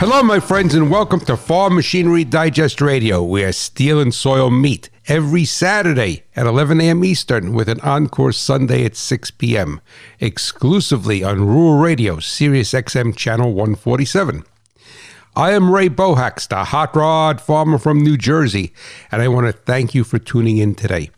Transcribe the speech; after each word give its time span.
Hello, 0.00 0.22
my 0.22 0.38
friends, 0.38 0.76
and 0.76 0.92
welcome 0.92 1.18
to 1.18 1.36
Farm 1.36 1.74
Machinery 1.74 2.22
Digest 2.22 2.80
Radio, 2.80 3.20
where 3.20 3.50
steel 3.50 3.98
and 3.98 4.14
soil 4.14 4.48
meet 4.48 4.90
every 5.08 5.44
Saturday 5.44 6.22
at 6.36 6.46
11 6.46 6.80
a.m. 6.80 7.04
Eastern 7.04 7.52
with 7.52 7.68
an 7.68 7.80
encore 7.80 8.30
Sunday 8.30 8.84
at 8.84 8.94
6 8.94 9.32
p.m., 9.32 9.80
exclusively 10.20 11.24
on 11.24 11.44
Rural 11.44 11.80
Radio, 11.80 12.20
Sirius 12.20 12.74
XM 12.74 13.16
Channel 13.16 13.52
147. 13.54 14.44
I 15.34 15.50
am 15.50 15.74
Ray 15.74 15.88
Bohacz, 15.88 16.46
the 16.46 16.62
hot 16.62 16.94
rod 16.94 17.40
farmer 17.40 17.76
from 17.76 18.00
New 18.00 18.16
Jersey, 18.16 18.72
and 19.10 19.20
I 19.20 19.26
want 19.26 19.48
to 19.48 19.52
thank 19.52 19.96
you 19.96 20.04
for 20.04 20.20
tuning 20.20 20.58
in 20.58 20.76
today. 20.76 21.10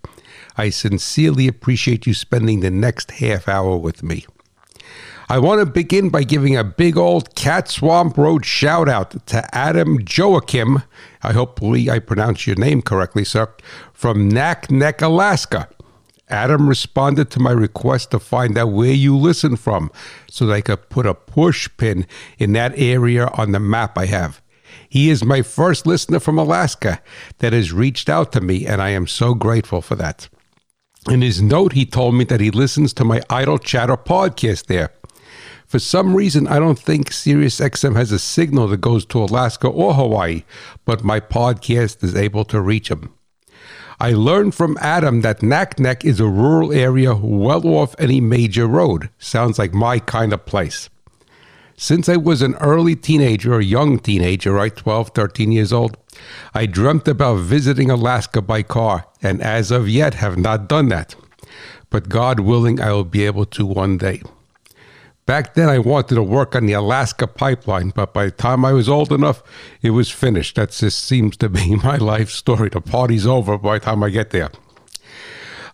I 0.56 0.70
sincerely 0.70 1.46
appreciate 1.48 2.06
you 2.06 2.14
spending 2.14 2.60
the 2.60 2.70
next 2.70 3.10
half 3.10 3.46
hour 3.46 3.76
with 3.76 4.02
me. 4.02 4.24
I 5.30 5.38
want 5.38 5.60
to 5.60 5.66
begin 5.66 6.08
by 6.08 6.24
giving 6.24 6.56
a 6.56 6.64
big 6.64 6.96
old 6.96 7.36
Cat 7.36 7.68
Swamp 7.68 8.18
Road 8.18 8.44
shout 8.44 8.88
out 8.88 9.24
to 9.28 9.54
Adam 9.54 10.00
Joachim. 10.04 10.82
I 11.22 11.32
hope 11.32 11.62
I 11.62 12.00
pronounced 12.00 12.48
your 12.48 12.56
name 12.56 12.82
correctly, 12.82 13.24
sir, 13.24 13.46
from 13.92 14.28
Naknek, 14.28 15.00
Alaska. 15.00 15.68
Adam 16.28 16.68
responded 16.68 17.30
to 17.30 17.38
my 17.38 17.52
request 17.52 18.10
to 18.10 18.18
find 18.18 18.58
out 18.58 18.72
where 18.72 18.90
you 18.90 19.16
listen 19.16 19.54
from 19.54 19.92
so 20.28 20.46
that 20.46 20.54
I 20.54 20.62
could 20.62 20.90
put 20.90 21.06
a 21.06 21.14
push 21.14 21.68
pin 21.76 22.08
in 22.40 22.52
that 22.54 22.72
area 22.74 23.28
on 23.34 23.52
the 23.52 23.60
map 23.60 23.96
I 23.96 24.06
have. 24.06 24.42
He 24.88 25.10
is 25.10 25.22
my 25.22 25.42
first 25.42 25.86
listener 25.86 26.18
from 26.18 26.40
Alaska 26.40 27.00
that 27.38 27.52
has 27.52 27.72
reached 27.72 28.08
out 28.08 28.32
to 28.32 28.40
me, 28.40 28.66
and 28.66 28.82
I 28.82 28.88
am 28.88 29.06
so 29.06 29.34
grateful 29.34 29.80
for 29.80 29.94
that. 29.94 30.28
In 31.08 31.22
his 31.22 31.40
note, 31.40 31.74
he 31.74 31.86
told 31.86 32.16
me 32.16 32.24
that 32.24 32.40
he 32.40 32.50
listens 32.50 32.92
to 32.94 33.04
my 33.04 33.22
Idle 33.30 33.58
Chatter 33.58 33.96
podcast 33.96 34.66
there. 34.66 34.90
For 35.70 35.78
some 35.78 36.16
reason, 36.16 36.48
I 36.48 36.58
don't 36.58 36.80
think 36.80 37.10
SiriusXM 37.10 37.94
has 37.94 38.10
a 38.10 38.18
signal 38.18 38.66
that 38.66 38.80
goes 38.80 39.06
to 39.06 39.22
Alaska 39.22 39.68
or 39.68 39.94
Hawaii, 39.94 40.42
but 40.84 41.04
my 41.04 41.20
podcast 41.20 42.02
is 42.02 42.16
able 42.16 42.44
to 42.46 42.60
reach 42.60 42.88
them. 42.88 43.14
I 44.00 44.10
learned 44.10 44.56
from 44.56 44.76
Adam 44.80 45.20
that 45.20 45.42
Naknek 45.42 46.04
is 46.04 46.18
a 46.18 46.26
rural 46.26 46.72
area 46.72 47.14
well 47.14 47.64
off 47.68 47.94
any 48.00 48.20
major 48.20 48.66
road. 48.66 49.10
Sounds 49.20 49.60
like 49.60 49.72
my 49.72 50.00
kind 50.00 50.32
of 50.32 50.44
place. 50.44 50.90
Since 51.76 52.08
I 52.08 52.16
was 52.16 52.42
an 52.42 52.56
early 52.56 52.96
teenager, 52.96 53.56
a 53.56 53.64
young 53.64 54.00
teenager, 54.00 54.54
right, 54.54 54.74
12, 54.74 55.10
13 55.10 55.52
years 55.52 55.72
old, 55.72 55.96
I 56.52 56.66
dreamt 56.66 57.06
about 57.06 57.42
visiting 57.42 57.92
Alaska 57.92 58.42
by 58.42 58.64
car, 58.64 59.06
and 59.22 59.40
as 59.40 59.70
of 59.70 59.88
yet 59.88 60.14
have 60.14 60.36
not 60.36 60.68
done 60.68 60.88
that. 60.88 61.14
But 61.90 62.08
God 62.08 62.40
willing, 62.40 62.80
I 62.80 62.90
will 62.90 63.04
be 63.04 63.24
able 63.24 63.44
to 63.44 63.64
one 63.64 63.98
day. 63.98 64.22
Back 65.26 65.54
then, 65.54 65.68
I 65.68 65.78
wanted 65.78 66.16
to 66.16 66.22
work 66.22 66.56
on 66.56 66.66
the 66.66 66.72
Alaska 66.72 67.26
pipeline, 67.26 67.90
but 67.90 68.12
by 68.12 68.24
the 68.24 68.30
time 68.30 68.64
I 68.64 68.72
was 68.72 68.88
old 68.88 69.12
enough, 69.12 69.42
it 69.80 69.90
was 69.90 70.10
finished. 70.10 70.56
That 70.56 70.70
just 70.70 71.04
seems 71.04 71.36
to 71.38 71.48
be 71.48 71.76
my 71.84 71.96
life 71.96 72.30
story. 72.30 72.68
The 72.68 72.80
party's 72.80 73.26
over 73.26 73.56
by 73.56 73.78
the 73.78 73.84
time 73.84 74.02
I 74.02 74.10
get 74.10 74.30
there. 74.30 74.50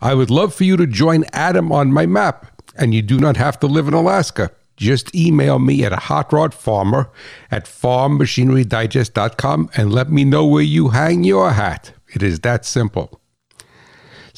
I 0.01 0.15
would 0.15 0.31
love 0.31 0.55
for 0.55 0.65
you 0.65 0.77
to 0.77 0.87
join 0.87 1.25
Adam 1.33 1.73
on 1.73 1.93
my 1.93 2.07
map, 2.07 2.63
and 2.77 2.95
you 2.95 3.03
do 3.03 3.19
not 3.19 3.37
have 3.39 3.59
to 3.61 3.67
live 3.67 3.89
in 3.89 3.95
Alaska. 3.95 4.51
Just 4.77 5.15
email 5.15 5.59
me 5.59 5.87
at 5.87 5.93
a 5.93 5.97
hot 5.97 6.31
rod 6.33 6.53
farmer 6.53 7.09
at 7.51 7.65
farmmachinerydigest.com 7.65 9.71
and 9.75 9.93
let 9.93 10.11
me 10.11 10.25
know 10.25 10.45
where 10.45 10.63
you 10.63 10.89
hang 10.89 11.25
your 11.25 11.53
hat. 11.53 11.93
It 12.09 12.23
is 12.23 12.41
that 12.41 12.67
simple. 12.67 13.23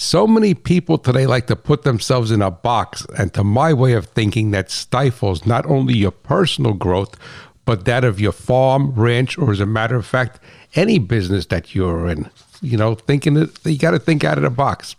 So 0.00 0.28
many 0.28 0.54
people 0.54 0.96
today 0.96 1.27
like 1.27 1.48
to 1.48 1.56
put 1.56 1.82
themselves 1.82 2.30
in 2.30 2.41
a 2.41 2.52
box, 2.52 3.04
and 3.18 3.34
to 3.34 3.42
my 3.42 3.72
way 3.72 3.94
of 3.94 4.06
thinking, 4.06 4.52
that 4.52 4.70
stifles 4.70 5.45
not 5.45 5.67
only 5.67 5.96
your 5.96 6.12
personal 6.12 6.74
growth, 6.74 7.17
but 7.64 7.84
that 7.86 8.05
of 8.05 8.20
your 8.20 8.30
farm, 8.30 8.92
ranch, 8.92 9.36
or 9.36 9.50
as 9.50 9.58
a 9.58 9.67
matter 9.67 9.96
of 9.96 10.06
fact, 10.06 10.39
any 10.77 11.00
business 11.00 11.46
that 11.46 11.74
you're 11.74 12.08
in. 12.08 12.30
You 12.62 12.77
know, 12.77 12.95
thinking 12.95 13.34
that 13.34 13.58
you 13.64 13.77
got 13.77 13.90
to 13.90 13.98
think 13.98 14.23
out 14.23 14.39
of 14.39 14.45
the 14.45 14.50
box. 14.50 14.95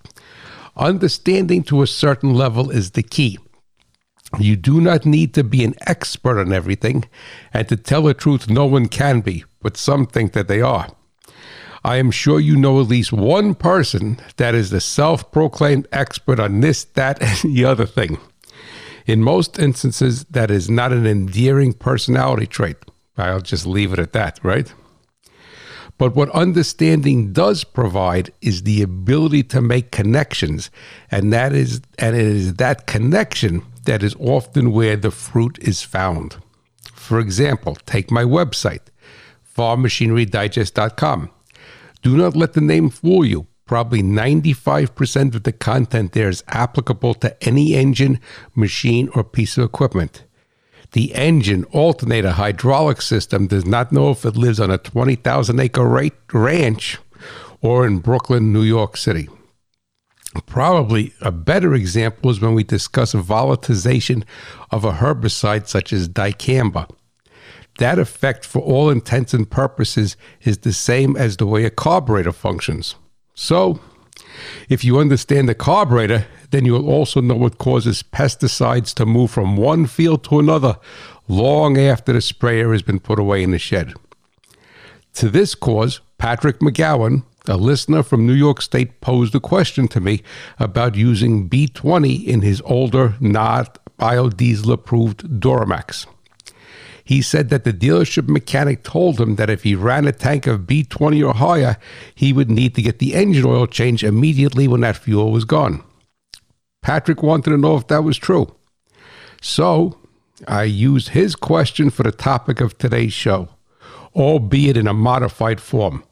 Understanding 0.75 1.63
to 1.63 1.81
a 1.81 1.87
certain 1.87 2.33
level 2.33 2.69
is 2.69 2.91
the 2.91 3.03
key. 3.03 3.39
You 4.37 4.57
do 4.57 4.81
not 4.81 5.05
need 5.05 5.33
to 5.35 5.45
be 5.45 5.63
an 5.63 5.75
expert 5.87 6.37
on 6.41 6.51
everything, 6.51 7.05
and 7.53 7.69
to 7.69 7.77
tell 7.77 8.01
the 8.01 8.13
truth, 8.13 8.49
no 8.49 8.65
one 8.65 8.89
can 8.89 9.21
be, 9.21 9.45
but 9.61 9.77
some 9.77 10.05
think 10.05 10.33
that 10.33 10.49
they 10.49 10.59
are. 10.59 10.89
I 11.83 11.97
am 11.97 12.11
sure 12.11 12.39
you 12.39 12.55
know 12.55 12.79
at 12.81 12.87
least 12.87 13.13
one 13.13 13.55
person 13.55 14.19
that 14.37 14.55
is 14.55 14.69
the 14.69 14.81
self 14.81 15.31
proclaimed 15.31 15.87
expert 15.91 16.39
on 16.39 16.59
this, 16.59 16.83
that, 16.83 17.21
and 17.43 17.55
the 17.55 17.65
other 17.65 17.85
thing. 17.85 18.19
In 19.05 19.23
most 19.23 19.57
instances, 19.57 20.25
that 20.25 20.51
is 20.51 20.69
not 20.69 20.93
an 20.93 21.07
endearing 21.07 21.73
personality 21.73 22.45
trait. 22.45 22.77
I'll 23.17 23.41
just 23.41 23.65
leave 23.65 23.91
it 23.93 23.99
at 23.99 24.13
that, 24.13 24.39
right? 24.43 24.71
But 25.97 26.15
what 26.15 26.29
understanding 26.29 27.33
does 27.33 27.65
provide 27.65 28.31
is 28.41 28.63
the 28.63 28.81
ability 28.81 29.43
to 29.43 29.61
make 29.61 29.91
connections, 29.91 30.71
and 31.11 31.33
that 31.33 31.53
is 31.53 31.81
and 31.97 32.15
it 32.15 32.25
is 32.25 32.53
that 32.55 32.87
connection 32.87 33.63
that 33.83 34.01
is 34.01 34.15
often 34.19 34.71
where 34.71 34.95
the 34.95 35.11
fruit 35.11 35.57
is 35.59 35.81
found. 35.81 36.37
For 36.93 37.19
example, 37.19 37.75
take 37.85 38.11
my 38.11 38.23
website, 38.23 38.87
farmmachinerydigest.com. 39.57 41.31
Do 42.01 42.15
not 42.15 42.35
let 42.35 42.53
the 42.53 42.61
name 42.61 42.89
fool 42.89 43.25
you. 43.25 43.47
Probably 43.65 44.01
95% 44.01 45.35
of 45.35 45.43
the 45.43 45.51
content 45.51 46.13
there 46.13 46.29
is 46.29 46.43
applicable 46.47 47.13
to 47.15 47.43
any 47.43 47.75
engine, 47.75 48.19
machine, 48.55 49.09
or 49.13 49.23
piece 49.23 49.57
of 49.57 49.65
equipment. 49.65 50.23
The 50.93 51.13
engine, 51.13 51.65
alternator, 51.65 52.31
hydraulic 52.31 53.01
system 53.01 53.45
does 53.45 53.65
not 53.65 53.91
know 53.91 54.09
if 54.09 54.25
it 54.25 54.35
lives 54.35 54.59
on 54.59 54.71
a 54.71 54.79
20,000 54.79 55.59
acre 55.59 56.09
ranch 56.33 56.97
or 57.61 57.85
in 57.85 57.99
Brooklyn, 57.99 58.51
New 58.51 58.63
York 58.63 58.97
City. 58.97 59.29
Probably 60.47 61.13
a 61.21 61.31
better 61.31 61.75
example 61.75 62.31
is 62.31 62.41
when 62.41 62.55
we 62.55 62.63
discuss 62.63 63.13
volatilization 63.13 64.23
of 64.71 64.83
a 64.83 64.93
herbicide 64.93 65.67
such 65.67 65.93
as 65.93 66.09
dicamba 66.09 66.89
that 67.79 67.99
effect, 67.99 68.45
for 68.45 68.59
all 68.59 68.89
intents 68.89 69.33
and 69.33 69.49
purposes, 69.49 70.15
is 70.43 70.59
the 70.59 70.73
same 70.73 71.17
as 71.17 71.37
the 71.37 71.45
way 71.45 71.65
a 71.65 71.69
carburetor 71.69 72.31
functions. 72.31 72.95
So, 73.33 73.79
if 74.69 74.83
you 74.83 74.99
understand 74.99 75.49
the 75.49 75.55
carburetor, 75.55 76.25
then 76.51 76.65
you 76.65 76.73
will 76.73 76.89
also 76.89 77.21
know 77.21 77.35
what 77.35 77.57
causes 77.57 78.03
pesticides 78.03 78.93
to 78.95 79.05
move 79.05 79.31
from 79.31 79.57
one 79.57 79.85
field 79.85 80.23
to 80.25 80.39
another 80.39 80.77
long 81.27 81.77
after 81.77 82.13
the 82.13 82.21
sprayer 82.21 82.71
has 82.71 82.81
been 82.81 82.99
put 82.99 83.19
away 83.19 83.43
in 83.43 83.51
the 83.51 83.59
shed. 83.59 83.93
To 85.15 85.29
this 85.29 85.55
cause, 85.55 86.01
Patrick 86.17 86.59
McGowan, 86.59 87.23
a 87.47 87.57
listener 87.57 88.03
from 88.03 88.25
New 88.25 88.33
York 88.33 88.61
State, 88.61 89.01
posed 89.01 89.35
a 89.35 89.39
question 89.39 89.87
to 89.89 89.99
me 89.99 90.21
about 90.59 90.95
using 90.95 91.49
B20 91.49 92.25
in 92.25 92.41
his 92.41 92.61
older, 92.65 93.15
not 93.19 93.77
biodiesel 93.97 94.71
approved 94.71 95.39
Duramax. 95.39 96.05
He 97.09 97.23
said 97.23 97.49
that 97.49 97.63
the 97.63 97.73
dealership 97.73 98.29
mechanic 98.29 98.83
told 98.83 99.19
him 99.19 99.35
that 99.37 99.49
if 99.49 99.63
he 99.63 99.73
ran 99.73 100.05
a 100.05 100.11
tank 100.11 100.45
of 100.45 100.67
B20 100.67 101.27
or 101.27 101.33
higher, 101.33 101.77
he 102.13 102.31
would 102.31 102.51
need 102.51 102.75
to 102.75 102.83
get 102.83 102.99
the 102.99 103.15
engine 103.15 103.47
oil 103.47 103.65
changed 103.65 104.03
immediately 104.03 104.67
when 104.67 104.81
that 104.81 104.95
fuel 104.95 105.31
was 105.31 105.43
gone. 105.43 105.83
Patrick 106.83 107.23
wanted 107.23 107.49
to 107.49 107.57
know 107.57 107.75
if 107.75 107.87
that 107.87 108.03
was 108.03 108.15
true. 108.15 108.55
So 109.41 109.97
I 110.47 110.65
used 110.65 111.09
his 111.09 111.35
question 111.35 111.89
for 111.89 112.03
the 112.03 112.11
topic 112.11 112.61
of 112.61 112.77
today's 112.77 113.11
show, 113.11 113.49
albeit 114.15 114.77
in 114.77 114.85
a 114.85 114.93
modified 114.93 115.59
form. 115.59 116.03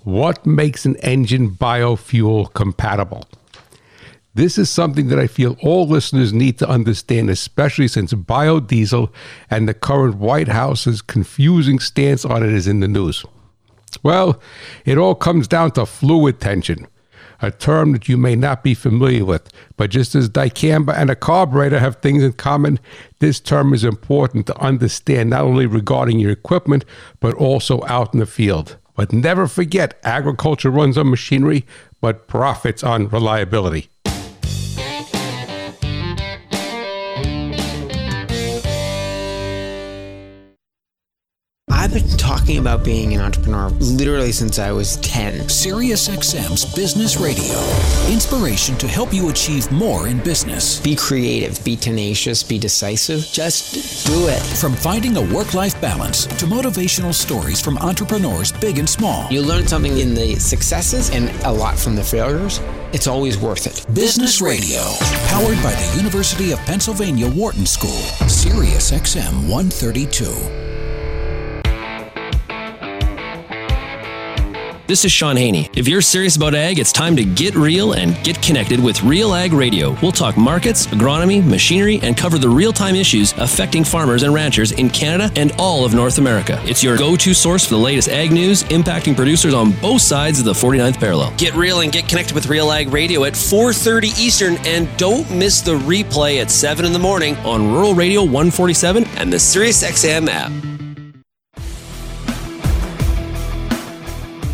What 0.00 0.44
makes 0.44 0.84
an 0.84 0.96
engine 0.96 1.52
biofuel 1.52 2.52
compatible? 2.52 3.26
This 4.34 4.56
is 4.56 4.70
something 4.70 5.08
that 5.08 5.18
I 5.18 5.26
feel 5.26 5.58
all 5.60 5.86
listeners 5.86 6.32
need 6.32 6.58
to 6.58 6.68
understand, 6.68 7.28
especially 7.28 7.86
since 7.86 8.14
biodiesel 8.14 9.12
and 9.50 9.68
the 9.68 9.74
current 9.74 10.16
White 10.16 10.48
House's 10.48 11.02
confusing 11.02 11.78
stance 11.78 12.24
on 12.24 12.42
it 12.42 12.50
is 12.50 12.66
in 12.66 12.80
the 12.80 12.88
news. 12.88 13.26
Well, 14.02 14.40
it 14.86 14.96
all 14.96 15.14
comes 15.14 15.46
down 15.46 15.72
to 15.72 15.84
fluid 15.84 16.40
tension, 16.40 16.86
a 17.42 17.50
term 17.50 17.92
that 17.92 18.08
you 18.08 18.16
may 18.16 18.34
not 18.34 18.62
be 18.62 18.72
familiar 18.72 19.26
with. 19.26 19.52
But 19.76 19.90
just 19.90 20.14
as 20.14 20.30
dicamba 20.30 20.96
and 20.96 21.10
a 21.10 21.14
carburetor 21.14 21.78
have 21.78 21.96
things 21.96 22.22
in 22.22 22.32
common, 22.32 22.80
this 23.18 23.38
term 23.38 23.74
is 23.74 23.84
important 23.84 24.46
to 24.46 24.58
understand 24.58 25.28
not 25.28 25.42
only 25.42 25.66
regarding 25.66 26.18
your 26.18 26.30
equipment, 26.30 26.86
but 27.20 27.34
also 27.34 27.84
out 27.84 28.14
in 28.14 28.20
the 28.20 28.24
field. 28.24 28.78
But 28.96 29.12
never 29.12 29.46
forget 29.46 30.00
agriculture 30.04 30.70
runs 30.70 30.96
on 30.96 31.10
machinery, 31.10 31.66
but 32.00 32.28
profits 32.28 32.82
on 32.82 33.08
reliability. 33.08 33.90
Talking 42.52 42.60
about 42.60 42.84
being 42.84 43.14
an 43.14 43.20
entrepreneur 43.20 43.70
literally 43.80 44.30
since 44.30 44.58
I 44.58 44.72
was 44.72 44.96
10. 44.98 45.48
SiriusXM's 45.48 46.66
Business 46.74 47.16
Radio. 47.16 47.58
Inspiration 48.12 48.76
to 48.76 48.86
help 48.86 49.14
you 49.14 49.30
achieve 49.30 49.70
more 49.72 50.06
in 50.06 50.18
business. 50.18 50.78
Be 50.80 50.94
creative, 50.94 51.64
be 51.64 51.76
tenacious, 51.76 52.42
be 52.42 52.58
decisive. 52.58 53.20
Just 53.32 54.06
do 54.06 54.28
it. 54.28 54.42
From 54.60 54.74
finding 54.74 55.16
a 55.16 55.34
work 55.34 55.54
life 55.54 55.80
balance 55.80 56.26
to 56.26 56.44
motivational 56.44 57.14
stories 57.14 57.58
from 57.58 57.78
entrepreneurs 57.78 58.52
big 58.52 58.78
and 58.78 58.88
small. 58.88 59.30
You 59.32 59.40
learn 59.40 59.66
something 59.66 59.96
in 59.96 60.12
the 60.14 60.34
successes 60.36 61.08
and 61.08 61.30
a 61.46 61.52
lot 61.52 61.78
from 61.78 61.96
the 61.96 62.04
failures. 62.04 62.60
It's 62.92 63.06
always 63.06 63.38
worth 63.38 63.66
it. 63.66 63.86
Business 63.94 64.42
Radio, 64.42 64.82
powered 65.28 65.62
by 65.62 65.72
the 65.72 65.94
University 65.96 66.52
of 66.52 66.58
Pennsylvania 66.60 67.30
Wharton 67.30 67.64
School. 67.64 68.02
SiriusXM 68.28 69.48
132. 69.48 70.61
This 74.92 75.06
is 75.06 75.12
Sean 75.12 75.38
Haney. 75.38 75.70
If 75.74 75.88
you're 75.88 76.02
serious 76.02 76.36
about 76.36 76.54
ag, 76.54 76.78
it's 76.78 76.92
time 76.92 77.16
to 77.16 77.24
get 77.24 77.54
real 77.54 77.94
and 77.94 78.14
get 78.22 78.42
connected 78.42 78.78
with 78.78 79.02
Real 79.02 79.32
Ag 79.32 79.54
Radio. 79.54 79.96
We'll 80.02 80.12
talk 80.12 80.36
markets, 80.36 80.86
agronomy, 80.88 81.42
machinery, 81.42 81.98
and 82.02 82.14
cover 82.14 82.36
the 82.36 82.50
real 82.50 82.74
time 82.74 82.94
issues 82.94 83.32
affecting 83.38 83.84
farmers 83.84 84.22
and 84.22 84.34
ranchers 84.34 84.72
in 84.72 84.90
Canada 84.90 85.32
and 85.34 85.50
all 85.52 85.86
of 85.86 85.94
North 85.94 86.18
America. 86.18 86.60
It's 86.66 86.84
your 86.84 86.98
go 86.98 87.16
to 87.16 87.32
source 87.32 87.64
for 87.64 87.70
the 87.76 87.80
latest 87.80 88.10
ag 88.10 88.32
news 88.32 88.64
impacting 88.64 89.16
producers 89.16 89.54
on 89.54 89.72
both 89.80 90.02
sides 90.02 90.38
of 90.38 90.44
the 90.44 90.52
49th 90.52 91.00
parallel. 91.00 91.32
Get 91.38 91.54
real 91.54 91.80
and 91.80 91.90
get 91.90 92.06
connected 92.06 92.34
with 92.34 92.48
Real 92.48 92.70
Ag 92.70 92.92
Radio 92.92 93.24
at 93.24 93.32
4:30 93.32 94.08
Eastern 94.20 94.58
and 94.66 94.94
don't 94.98 95.30
miss 95.30 95.62
the 95.62 95.78
replay 95.78 96.38
at 96.38 96.50
7 96.50 96.84
in 96.84 96.92
the 96.92 96.98
morning 96.98 97.34
on 97.46 97.72
Rural 97.72 97.94
Radio 97.94 98.20
147 98.24 99.04
and 99.16 99.32
the 99.32 99.38
SiriusXM 99.38 100.28
app. 100.28 100.71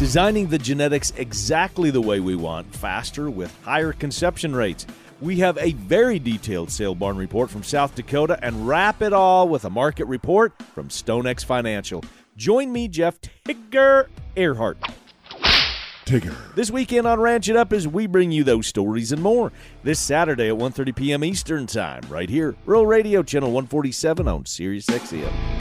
Designing 0.09 0.47
the 0.47 0.57
genetics 0.57 1.13
exactly 1.19 1.91
the 1.91 2.01
way 2.01 2.19
we 2.19 2.35
want, 2.35 2.75
faster 2.75 3.29
with 3.29 3.55
higher 3.63 3.93
conception 3.93 4.57
rates. 4.57 4.87
We 5.21 5.37
have 5.41 5.59
a 5.59 5.73
very 5.73 6.19
detailed 6.19 6.71
sale 6.71 6.95
barn 6.95 7.19
report 7.19 7.51
from 7.51 7.63
South 7.63 7.95
Dakota 7.95 8.39
and 8.43 8.67
wrap 8.67 9.03
it 9.03 9.13
all 9.13 9.51
with 9.51 9.67
a 9.67 9.71
market 9.71 10.07
report 10.07 10.55
from 10.75 10.89
StoneX 10.89 11.45
Financial. 11.45 12.03
Join 12.39 12.73
me, 12.73 12.89
Jeff 12.89 13.21
Tigger 13.21 14.07
Earhart. 14.35 14.79
Tigger. 16.07 16.55
This 16.55 16.71
weekend 16.71 17.07
on 17.07 17.21
Ranch 17.21 17.51
It 17.51 17.57
Up 17.57 17.75
as 17.75 17.87
we 17.87 18.07
bring 18.07 18.33
you 18.33 18.45
those 18.45 18.67
stories 18.67 19.13
and 19.13 19.21
more. 19.21 19.53
This 19.83 20.01
Saturday 20.01 20.49
at 20.49 20.55
1.30 20.55 20.97
p.m. 20.97 21.23
Eastern 21.23 21.67
Time, 21.67 22.01
right 22.09 22.31
here, 22.31 22.57
Rural 22.65 22.87
Radio 22.87 23.23
Channel 23.23 23.51
147 23.51 24.27
on 24.27 24.47
Sirius 24.47 24.87
XM. 24.87 25.59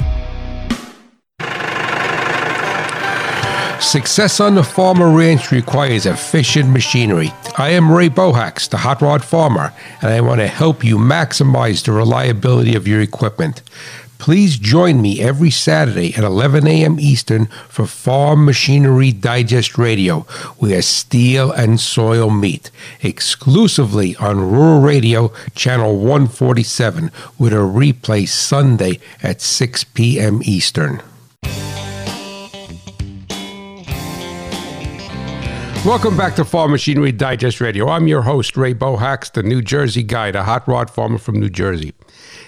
Success 3.79 4.39
on 4.39 4.55
the 4.55 4.63
farmer 4.63 5.09
ranch 5.09 5.51
requires 5.51 6.05
efficient 6.05 6.69
machinery. 6.69 7.31
I 7.57 7.69
am 7.69 7.91
Ray 7.91 8.09
Bohacz, 8.09 8.67
the 8.69 8.77
hot 8.77 9.01
rod 9.01 9.23
farmer, 9.23 9.71
and 10.01 10.11
I 10.11 10.19
want 10.21 10.41
to 10.41 10.47
help 10.47 10.83
you 10.83 10.97
maximize 10.97 11.83
the 11.83 11.91
reliability 11.91 12.75
of 12.75 12.87
your 12.87 13.01
equipment. 13.01 13.61
Please 14.17 14.57
join 14.57 15.01
me 15.01 15.21
every 15.21 15.51
Saturday 15.51 16.13
at 16.15 16.23
11 16.23 16.65
a.m. 16.67 16.99
Eastern 16.99 17.45
for 17.69 17.85
Farm 17.85 18.45
Machinery 18.45 19.11
Digest 19.11 19.77
Radio, 19.77 20.21
where 20.57 20.81
steel 20.81 21.51
and 21.51 21.79
soil 21.79 22.29
meet, 22.31 22.71
exclusively 23.01 24.15
on 24.17 24.51
Rural 24.51 24.81
Radio 24.81 25.31
Channel 25.55 25.97
147, 25.97 27.11
with 27.37 27.53
a 27.53 27.57
replay 27.57 28.27
Sunday 28.27 28.99
at 29.21 29.39
6 29.39 29.83
p.m. 29.85 30.41
Eastern. 30.43 31.01
Welcome 35.87 36.17
back 36.17 36.35
to 36.35 36.43
Farm 36.43 36.71
Machinery 36.71 37.13
Digest 37.13 37.61
Radio. 37.61 37.87
I'm 37.87 38.09
your 38.09 38.21
host, 38.21 38.57
Ray 38.57 38.73
Bohacz, 38.73 39.31
the 39.31 39.41
New 39.41 39.61
Jersey 39.61 40.03
guy, 40.03 40.31
the 40.31 40.43
hot 40.43 40.67
rod 40.67 40.89
farmer 40.89 41.17
from 41.17 41.39
New 41.39 41.49
Jersey. 41.49 41.93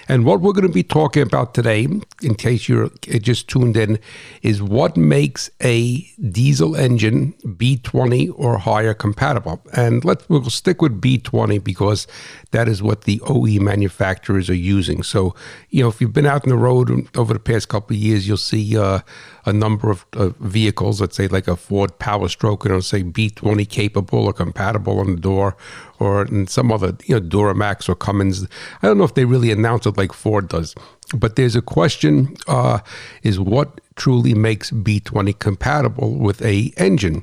And 0.08 0.26
what 0.26 0.42
we're 0.42 0.52
going 0.52 0.66
to 0.66 0.72
be 0.72 0.82
talking 0.82 1.22
about 1.22 1.54
today, 1.54 1.88
in 2.20 2.34
case 2.34 2.68
you're 2.68 2.90
just 3.00 3.48
tuned 3.48 3.78
in, 3.78 3.98
is 4.42 4.60
what 4.60 4.98
makes 4.98 5.48
a 5.62 6.02
diesel 6.30 6.76
engine 6.76 7.32
B20 7.44 8.30
or 8.36 8.58
higher 8.58 8.92
compatible. 8.92 9.62
And 9.72 10.04
let's 10.04 10.28
we'll 10.28 10.44
stick 10.50 10.82
with 10.82 11.00
B20 11.00 11.64
because 11.64 12.06
that 12.50 12.68
is 12.68 12.82
what 12.82 13.04
the 13.04 13.22
OE 13.26 13.58
manufacturers 13.58 14.50
are 14.50 14.54
using. 14.54 15.02
So, 15.02 15.34
you 15.70 15.82
know, 15.82 15.88
if 15.88 16.02
you've 16.02 16.12
been 16.12 16.26
out 16.26 16.44
on 16.44 16.50
the 16.50 16.58
road 16.58 17.08
over 17.16 17.32
the 17.32 17.40
past 17.40 17.70
couple 17.70 17.96
of 17.96 18.02
years, 18.02 18.28
you'll 18.28 18.36
see 18.36 18.76
uh, 18.76 19.00
a 19.44 19.52
number 19.52 19.90
of 19.90 20.06
uh, 20.12 20.30
vehicles, 20.40 21.00
let's 21.00 21.16
say 21.16 21.28
like 21.28 21.48
a 21.48 21.56
Ford 21.56 21.98
Power 21.98 22.28
Stroke, 22.28 22.64
it'll 22.66 22.82
say 22.82 23.02
B20 23.02 23.68
capable 23.68 24.26
or 24.26 24.32
compatible 24.32 25.00
on 25.00 25.14
the 25.14 25.20
door, 25.20 25.56
or 25.98 26.26
some 26.46 26.72
other, 26.72 26.96
you 27.04 27.14
know, 27.14 27.20
Duramax 27.20 27.88
or 27.88 27.94
Cummins. 27.94 28.46
I 28.82 28.86
don't 28.86 28.98
know 28.98 29.04
if 29.04 29.14
they 29.14 29.24
really 29.24 29.50
announce 29.50 29.86
it 29.86 29.96
like 29.96 30.12
Ford 30.12 30.48
does, 30.48 30.74
but 31.14 31.36
there's 31.36 31.56
a 31.56 31.62
question: 31.62 32.36
uh, 32.48 32.80
is 33.22 33.38
what 33.38 33.80
truly 33.96 34.32
makes 34.32 34.70
B20 34.70 35.38
compatible 35.38 36.14
with 36.14 36.40
a 36.42 36.72
engine, 36.78 37.22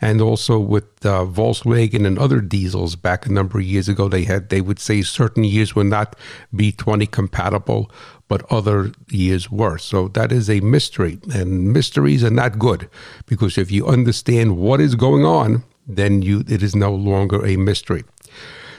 and 0.00 0.20
also 0.20 0.58
with 0.58 0.84
uh, 1.06 1.24
Volkswagen 1.24 2.06
and 2.06 2.18
other 2.18 2.40
diesels. 2.40 2.96
Back 2.96 3.24
a 3.24 3.32
number 3.32 3.58
of 3.58 3.64
years 3.64 3.88
ago, 3.88 4.08
they 4.08 4.24
had 4.24 4.50
they 4.50 4.60
would 4.60 4.78
say 4.78 5.02
certain 5.02 5.44
years 5.44 5.74
were 5.74 5.84
not 5.84 6.16
B20 6.54 7.10
compatible, 7.10 7.90
but 8.28 8.50
other 8.52 8.92
years 9.08 9.50
were. 9.50 9.78
So 9.78 10.08
that 10.08 10.30
is 10.30 10.48
a 10.48 10.60
mystery, 10.60 11.18
and 11.32 11.72
mysteries 11.72 12.22
are 12.22 12.30
not 12.30 12.58
good 12.58 12.88
because 13.26 13.58
if 13.58 13.70
you 13.70 13.86
understand 13.86 14.58
what 14.58 14.80
is 14.80 14.94
going 14.94 15.24
on, 15.24 15.64
then 15.86 16.22
you 16.22 16.44
it 16.46 16.62
is 16.62 16.76
no 16.76 16.94
longer 16.94 17.44
a 17.44 17.56
mystery. 17.56 18.04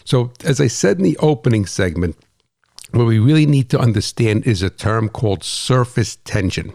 So, 0.06 0.32
as 0.44 0.60
I 0.60 0.68
said 0.68 0.98
in 0.98 1.04
the 1.04 1.18
opening 1.18 1.66
segment, 1.66 2.16
what 2.92 3.06
we 3.06 3.20
really 3.20 3.46
need 3.46 3.70
to 3.70 3.80
understand 3.80 4.48
is 4.48 4.62
a 4.62 4.70
term 4.70 5.10
called 5.10 5.44
surface 5.44 6.18
tension. 6.24 6.74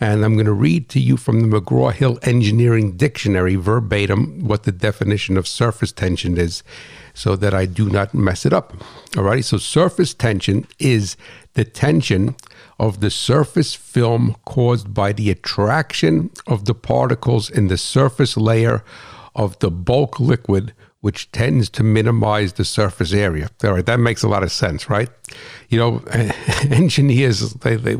And 0.00 0.24
I'm 0.24 0.34
going 0.34 0.46
to 0.46 0.52
read 0.52 0.88
to 0.90 1.00
you 1.00 1.16
from 1.16 1.40
the 1.40 1.60
McGraw 1.60 1.92
Hill 1.92 2.18
Engineering 2.22 2.96
Dictionary 2.96 3.56
verbatim 3.56 4.46
what 4.46 4.62
the 4.62 4.72
definition 4.72 5.36
of 5.36 5.48
surface 5.48 5.90
tension 5.90 6.38
is 6.38 6.62
so 7.18 7.34
that 7.34 7.52
I 7.52 7.66
do 7.66 7.90
not 7.90 8.14
mess 8.14 8.46
it 8.46 8.52
up. 8.52 8.72
All 9.16 9.24
right. 9.24 9.44
So, 9.44 9.58
surface 9.58 10.14
tension 10.14 10.66
is 10.78 11.16
the 11.54 11.64
tension 11.64 12.36
of 12.78 13.00
the 13.00 13.10
surface 13.10 13.74
film 13.74 14.36
caused 14.44 14.94
by 14.94 15.12
the 15.12 15.28
attraction 15.28 16.30
of 16.46 16.66
the 16.66 16.74
particles 16.74 17.50
in 17.50 17.66
the 17.66 17.76
surface 17.76 18.36
layer 18.36 18.84
of 19.34 19.58
the 19.58 19.70
bulk 19.70 20.20
liquid 20.20 20.72
which 21.00 21.30
tends 21.32 21.68
to 21.70 21.82
minimize 21.82 22.54
the 22.54 22.64
surface 22.64 23.12
area. 23.12 23.48
All 23.64 23.72
right, 23.72 23.86
that 23.86 24.00
makes 24.00 24.22
a 24.22 24.28
lot 24.28 24.42
of 24.42 24.50
sense, 24.50 24.90
right? 24.90 25.08
You 25.68 25.78
know, 25.78 25.98
engineers, 26.70 27.52
they, 27.54 27.76
they, 27.76 27.96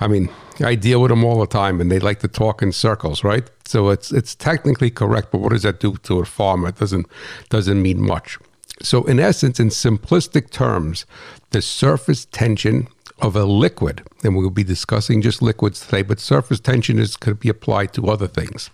I 0.00 0.08
mean, 0.08 0.28
I 0.60 0.74
deal 0.74 1.02
with 1.02 1.10
them 1.10 1.24
all 1.24 1.40
the 1.40 1.46
time, 1.46 1.80
and 1.80 1.90
they 1.90 1.98
like 1.98 2.20
to 2.20 2.28
talk 2.28 2.62
in 2.62 2.72
circles, 2.72 3.24
right? 3.24 3.48
So 3.66 3.88
it's 3.90 4.12
it's 4.12 4.34
technically 4.34 4.90
correct, 4.90 5.32
but 5.32 5.40
what 5.40 5.52
does 5.52 5.62
that 5.62 5.80
do 5.80 5.96
to 5.96 6.20
a 6.20 6.24
farmer? 6.24 6.68
It 6.68 6.78
doesn't 6.78 7.06
doesn't 7.50 7.82
mean 7.82 8.00
much. 8.00 8.38
So 8.82 9.04
in 9.04 9.20
essence, 9.20 9.60
in 9.60 9.68
simplistic 9.68 10.50
terms, 10.50 11.06
the 11.50 11.62
surface 11.62 12.24
tension 12.26 12.88
of 13.20 13.36
a 13.36 13.44
liquid, 13.44 14.02
and 14.22 14.36
we'll 14.36 14.50
be 14.50 14.64
discussing 14.64 15.22
just 15.22 15.40
liquids 15.40 15.80
today, 15.80 16.02
but 16.02 16.20
surface 16.20 16.60
tension 16.60 16.98
is 16.98 17.16
could 17.16 17.38
be 17.38 17.48
applied 17.48 17.92
to 17.94 18.08
other 18.08 18.26
things. 18.26 18.70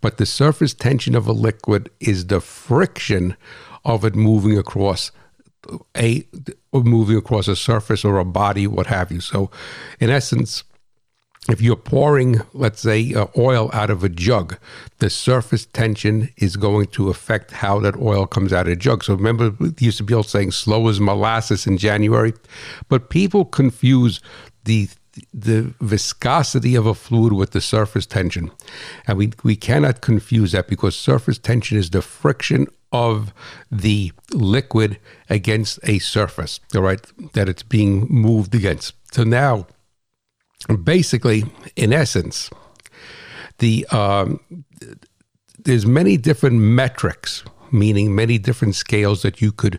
But 0.00 0.18
the 0.18 0.26
surface 0.26 0.74
tension 0.74 1.14
of 1.14 1.26
a 1.26 1.32
liquid 1.32 1.90
is 2.00 2.26
the 2.26 2.40
friction 2.40 3.36
of 3.84 4.04
it 4.04 4.14
moving 4.14 4.56
across 4.58 5.10
a 5.96 6.26
moving 6.72 7.16
across 7.16 7.48
a 7.48 7.56
surface 7.56 8.04
or 8.04 8.18
a 8.18 8.24
body, 8.24 8.66
what 8.66 8.86
have 8.86 9.10
you. 9.10 9.20
So, 9.20 9.50
in 9.98 10.10
essence, 10.10 10.64
if 11.48 11.60
you're 11.60 11.76
pouring, 11.76 12.40
let's 12.54 12.80
say, 12.80 13.12
uh, 13.12 13.26
oil 13.36 13.70
out 13.72 13.90
of 13.90 14.02
a 14.02 14.08
jug, 14.08 14.58
the 14.98 15.10
surface 15.10 15.66
tension 15.66 16.30
is 16.38 16.56
going 16.56 16.86
to 16.88 17.10
affect 17.10 17.50
how 17.50 17.78
that 17.80 17.96
oil 17.96 18.26
comes 18.26 18.52
out 18.52 18.62
of 18.66 18.70
the 18.70 18.76
jug. 18.76 19.04
So 19.04 19.14
remember, 19.14 19.52
used 19.78 19.98
to 19.98 20.04
be 20.04 20.14
old 20.14 20.28
saying, 20.28 20.52
slow 20.52 20.88
as 20.88 21.00
molasses 21.00 21.66
in 21.66 21.76
January. 21.76 22.32
But 22.88 23.10
people 23.10 23.44
confuse 23.44 24.20
the 24.64 24.88
the 25.32 25.72
viscosity 25.80 26.74
of 26.74 26.86
a 26.86 26.94
fluid 26.94 27.32
with 27.34 27.52
the 27.52 27.60
surface 27.60 28.04
tension. 28.04 28.50
And 29.06 29.16
we, 29.16 29.32
we 29.44 29.54
cannot 29.54 30.00
confuse 30.00 30.50
that 30.50 30.66
because 30.66 30.96
surface 30.96 31.38
tension 31.38 31.78
is 31.78 31.90
the 31.90 32.02
friction 32.02 32.66
of 32.90 33.32
the 33.70 34.12
liquid 34.32 34.98
against 35.30 35.78
a 35.84 35.98
surface, 36.00 36.58
all 36.74 36.82
right, 36.82 37.00
that 37.34 37.48
it's 37.48 37.62
being 37.62 38.06
moved 38.10 38.54
against. 38.54 38.94
So 39.12 39.22
now, 39.22 39.66
basically, 40.82 41.44
in 41.76 41.92
essence, 41.92 42.50
the 43.58 43.86
um, 43.90 44.40
there's 45.58 45.86
many 45.86 46.16
different 46.16 46.60
metrics 46.60 47.44
meaning 47.74 48.14
many 48.14 48.38
different 48.38 48.74
scales 48.76 49.22
that 49.22 49.42
you 49.42 49.52
could 49.52 49.78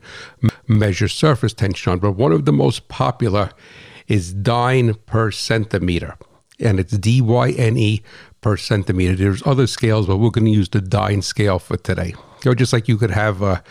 measure 0.68 1.08
surface 1.08 1.54
tension 1.54 1.94
on. 1.94 2.00
But 2.00 2.12
one 2.12 2.34
of 2.34 2.46
the 2.46 2.52
most 2.52 2.88
popular 2.90 3.52
is 4.08 4.34
dyne 4.34 4.94
per 5.06 5.32
centimeter. 5.32 6.16
and 6.60 6.80
it's 6.80 6.98
DYNE 6.98 8.02
per 8.40 8.56
centimeter. 8.56 9.16
There's 9.16 9.46
other 9.46 9.68
scales, 9.68 10.08
but 10.08 10.18
we're 10.18 10.30
going 10.30 10.46
to 10.46 10.52
use 10.52 10.70
the 10.70 10.80
dyne 10.80 11.22
scale 11.22 11.60
for 11.60 11.76
today. 11.76 12.14
You 12.44 12.52
know, 12.52 12.56
just 12.56 12.72
like 12.72 12.88
you 12.88 12.98
could 12.98 13.12
have 13.12 13.42
uh, 13.42 13.62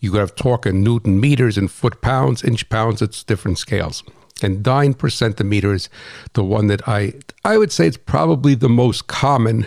you 0.00 0.10
could 0.10 0.20
have 0.20 0.34
torque 0.34 0.66
in 0.66 0.82
Newton 0.82 1.20
meters 1.20 1.56
and 1.56 1.70
foot 1.70 2.00
pounds, 2.00 2.42
inch 2.42 2.68
pounds. 2.68 3.02
It's 3.02 3.22
different 3.22 3.58
scales. 3.58 4.02
And 4.42 4.62
dyne 4.62 4.94
per 4.94 5.08
centimeter 5.08 5.72
is 5.72 5.88
the 6.32 6.44
one 6.44 6.66
that 6.66 6.86
I 6.88 7.14
I 7.44 7.56
would 7.56 7.72
say 7.72 7.86
it's 7.86 7.96
probably 7.96 8.54
the 8.54 8.68
most 8.68 9.06
common 9.06 9.66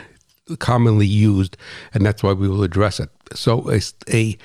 commonly 0.60 1.08
used, 1.08 1.58
and 1.94 2.06
that's 2.06 2.24
why 2.24 2.34
we 2.34 2.48
will 2.48 2.64
address 2.64 3.00
it. 3.00 3.10
So 3.34 3.70
a 3.72 3.82
a, 4.12 4.38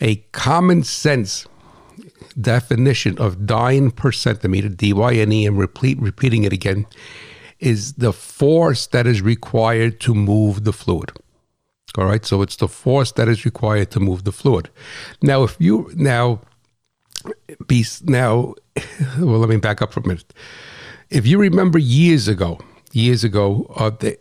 a 0.00 0.16
common 0.32 0.82
sense 0.82 1.46
definition 2.40 3.18
of 3.18 3.46
dyne 3.46 3.90
per 3.90 4.12
centimeter, 4.12 4.68
D-Y-N-E, 4.68 5.46
and 5.46 5.58
repeat, 5.58 6.00
repeating 6.00 6.44
it 6.44 6.52
again, 6.52 6.86
is 7.60 7.94
the 7.94 8.12
force 8.12 8.86
that 8.88 9.06
is 9.06 9.20
required 9.22 10.00
to 10.00 10.14
move 10.14 10.64
the 10.64 10.72
fluid. 10.72 11.12
All 11.98 12.06
right, 12.06 12.24
so 12.24 12.40
it's 12.40 12.56
the 12.56 12.68
force 12.68 13.12
that 13.12 13.28
is 13.28 13.44
required 13.44 13.90
to 13.90 14.00
move 14.00 14.24
the 14.24 14.32
fluid. 14.32 14.70
Now, 15.22 15.42
if 15.42 15.56
you 15.58 15.90
now 15.94 16.40
be 17.66 17.84
now, 18.04 18.54
well, 19.18 19.38
let 19.38 19.48
me 19.48 19.56
back 19.56 19.82
up 19.82 19.92
for 19.92 20.00
a 20.00 20.06
minute. 20.06 20.32
If 21.10 21.26
you 21.26 21.38
remember 21.38 21.78
years 21.78 22.28
ago, 22.28 22.58
years 22.92 23.24
ago, 23.24 23.70
uh, 23.76 23.90
the, 23.90 24.18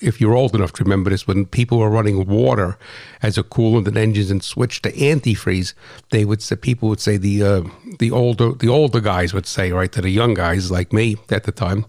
if 0.00 0.20
you're 0.20 0.34
old 0.34 0.54
enough 0.54 0.72
to 0.72 0.84
remember 0.84 1.10
this, 1.10 1.26
when 1.26 1.46
people 1.46 1.78
were 1.78 1.90
running 1.90 2.26
water 2.26 2.78
as 3.22 3.38
a 3.38 3.42
coolant 3.42 3.88
in 3.88 3.96
engines 3.96 4.30
and 4.30 4.42
switched 4.42 4.82
to 4.84 4.92
antifreeze, 4.92 5.74
they 6.10 6.24
would 6.24 6.42
say 6.42 6.56
people 6.56 6.88
would 6.88 7.00
say 7.00 7.16
the 7.16 7.42
uh, 7.42 7.62
the 7.98 8.10
older 8.10 8.52
the 8.52 8.68
older 8.68 9.00
guys 9.00 9.32
would 9.32 9.46
say 9.46 9.72
right 9.72 9.92
to 9.92 10.02
the 10.02 10.10
young 10.10 10.34
guys 10.34 10.70
like 10.70 10.92
me 10.92 11.16
at 11.30 11.44
the 11.44 11.52
time 11.52 11.86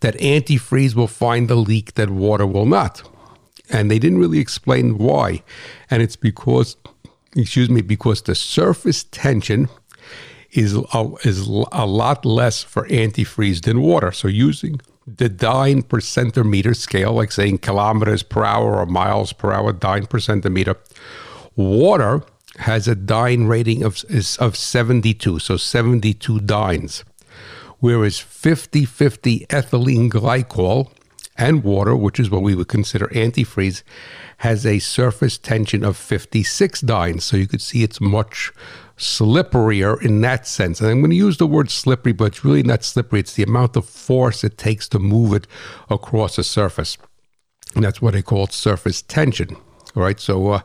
that 0.00 0.14
antifreeze 0.16 0.94
will 0.94 1.08
find 1.08 1.48
the 1.48 1.56
leak 1.56 1.94
that 1.94 2.10
water 2.10 2.46
will 2.46 2.66
not, 2.66 3.02
and 3.70 3.90
they 3.90 3.98
didn't 3.98 4.18
really 4.18 4.38
explain 4.38 4.98
why, 4.98 5.42
and 5.90 6.02
it's 6.02 6.16
because 6.16 6.76
excuse 7.38 7.70
me 7.70 7.80
because 7.80 8.22
the 8.22 8.34
surface 8.34 9.04
tension 9.04 9.68
is 10.52 10.74
a, 10.74 11.10
is 11.24 11.46
a 11.72 11.86
lot 11.86 12.24
less 12.24 12.62
for 12.62 12.86
antifreeze 12.88 13.62
than 13.62 13.80
water. 13.80 14.12
So 14.12 14.28
using 14.28 14.80
the 15.06 15.28
dyne 15.28 15.82
per 15.82 16.00
centimeter 16.00 16.74
scale, 16.74 17.12
like 17.12 17.32
saying 17.32 17.58
kilometers 17.58 18.22
per 18.22 18.44
hour 18.44 18.76
or 18.76 18.86
miles 18.86 19.32
per 19.32 19.52
hour, 19.52 19.72
dyne 19.72 20.06
per 20.06 20.18
centimeter. 20.18 20.76
Water 21.56 22.22
has 22.58 22.88
a 22.88 22.94
dyne 22.94 23.46
rating 23.46 23.82
of, 23.82 24.04
of 24.38 24.56
72, 24.56 25.38
so 25.38 25.56
72 25.56 26.40
dynes, 26.40 27.04
whereas 27.78 28.18
50 28.18 28.84
50 28.84 29.46
ethylene 29.46 30.10
glycol 30.10 30.90
and 31.38 31.62
water, 31.62 31.96
which 31.96 32.20
is 32.20 32.28
what 32.28 32.42
we 32.42 32.54
would 32.54 32.68
consider 32.68 33.06
antifreeze, 33.08 33.82
has 34.38 34.66
a 34.66 34.80
surface 34.80 35.38
tension 35.38 35.84
of 35.84 35.96
56 35.96 36.80
dynes. 36.82 37.24
So 37.24 37.36
you 37.36 37.46
could 37.46 37.62
see 37.62 37.82
it's 37.82 38.00
much 38.00 38.52
slipperier 38.98 40.02
in 40.02 40.20
that 40.22 40.46
sense. 40.46 40.80
And 40.80 40.90
I'm 40.90 41.00
going 41.00 41.10
to 41.10 41.16
use 41.16 41.38
the 41.38 41.46
word 41.46 41.70
slippery, 41.70 42.12
but 42.12 42.26
it's 42.26 42.44
really 42.44 42.62
not 42.62 42.84
slippery. 42.84 43.20
It's 43.20 43.34
the 43.34 43.44
amount 43.44 43.76
of 43.76 43.88
force 43.88 44.42
it 44.44 44.58
takes 44.58 44.88
to 44.88 44.98
move 44.98 45.32
it 45.32 45.46
across 45.88 46.36
a 46.38 46.44
surface. 46.44 46.98
And 47.74 47.84
that's 47.84 48.02
what 48.02 48.14
they 48.14 48.22
call 48.22 48.48
surface 48.48 49.02
tension. 49.02 49.56
Right. 49.94 50.20
So 50.20 50.48
uh, 50.48 50.60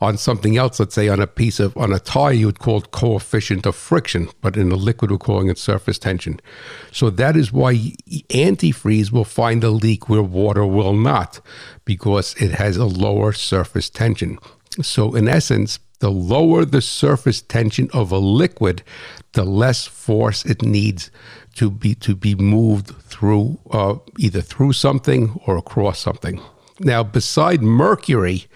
on 0.00 0.16
something 0.16 0.56
else, 0.56 0.80
let's 0.80 0.94
say 0.94 1.08
on 1.08 1.20
a 1.20 1.26
piece 1.26 1.60
of 1.60 1.76
on 1.76 1.92
a 1.92 1.98
tire, 1.98 2.32
you 2.32 2.46
would 2.46 2.60
call 2.60 2.78
it 2.78 2.90
coefficient 2.90 3.66
of 3.66 3.76
friction, 3.76 4.28
but 4.40 4.56
in 4.56 4.70
a 4.72 4.76
liquid, 4.76 5.10
we're 5.10 5.18
calling 5.18 5.48
it 5.48 5.58
surface 5.58 5.98
tension. 5.98 6.40
So 6.92 7.10
that 7.10 7.36
is 7.36 7.52
why 7.52 7.74
antifreeze 8.30 9.12
will 9.12 9.24
find 9.24 9.64
a 9.64 9.70
leak 9.70 10.08
where 10.08 10.22
water 10.22 10.64
will 10.64 10.94
not, 10.94 11.40
because 11.84 12.34
it 12.40 12.52
has 12.52 12.76
a 12.76 12.86
lower 12.86 13.32
surface 13.32 13.90
tension. 13.90 14.38
So 14.80 15.14
in 15.14 15.28
essence, 15.28 15.80
the 16.00 16.10
lower 16.10 16.64
the 16.64 16.80
surface 16.80 17.42
tension 17.42 17.90
of 17.92 18.12
a 18.12 18.18
liquid, 18.18 18.82
the 19.32 19.44
less 19.44 19.86
force 19.86 20.44
it 20.44 20.62
needs 20.62 21.10
to 21.56 21.70
be 21.70 21.94
to 21.96 22.14
be 22.14 22.34
moved 22.36 22.94
through 23.02 23.58
uh, 23.70 23.96
either 24.18 24.40
through 24.40 24.72
something 24.72 25.40
or 25.46 25.56
across 25.56 25.98
something. 25.98 26.40
Now, 26.80 27.02
beside 27.02 27.62
mercury, 27.62 28.46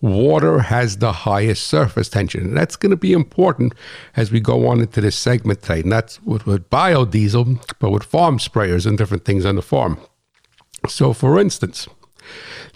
water 0.00 0.58
has 0.58 0.98
the 0.98 1.12
highest 1.12 1.66
surface 1.66 2.08
tension. 2.08 2.42
And 2.42 2.56
that's 2.56 2.76
going 2.76 2.90
to 2.90 2.96
be 2.96 3.12
important 3.12 3.72
as 4.16 4.30
we 4.30 4.40
go 4.40 4.66
on 4.66 4.80
into 4.80 5.00
this 5.00 5.16
segment 5.16 5.62
today. 5.62 5.80
And 5.80 5.92
that's 5.92 6.20
with, 6.22 6.46
with 6.46 6.68
biodiesel, 6.70 7.76
but 7.78 7.90
with 7.90 8.02
farm 8.02 8.38
sprayers 8.38 8.84
and 8.84 8.98
different 8.98 9.24
things 9.24 9.46
on 9.46 9.56
the 9.56 9.62
farm. 9.62 9.98
So, 10.88 11.12
for 11.12 11.38
instance, 11.38 11.86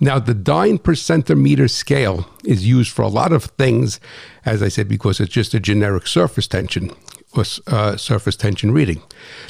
now, 0.00 0.18
the 0.18 0.34
dyne 0.34 0.78
per 0.78 0.94
centimeter 0.94 1.68
scale 1.68 2.28
is 2.44 2.66
used 2.66 2.92
for 2.92 3.02
a 3.02 3.08
lot 3.08 3.32
of 3.32 3.44
things, 3.44 3.98
as 4.44 4.62
I 4.62 4.68
said, 4.68 4.88
because 4.88 5.20
it's 5.20 5.32
just 5.32 5.54
a 5.54 5.60
generic 5.60 6.06
surface 6.06 6.46
tension 6.46 6.90
or 7.34 7.44
uh, 7.66 7.96
surface 7.96 8.36
tension 8.36 8.72
reading. 8.72 9.02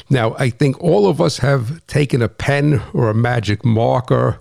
Now, 0.09 0.35
I 0.37 0.49
think 0.49 0.81
all 0.81 1.07
of 1.07 1.19
us 1.19 1.39
have 1.39 1.85
taken 1.87 2.21
a 2.21 2.29
pen 2.29 2.81
or 2.93 3.09
a 3.09 3.13
magic 3.13 3.65
marker 3.65 4.39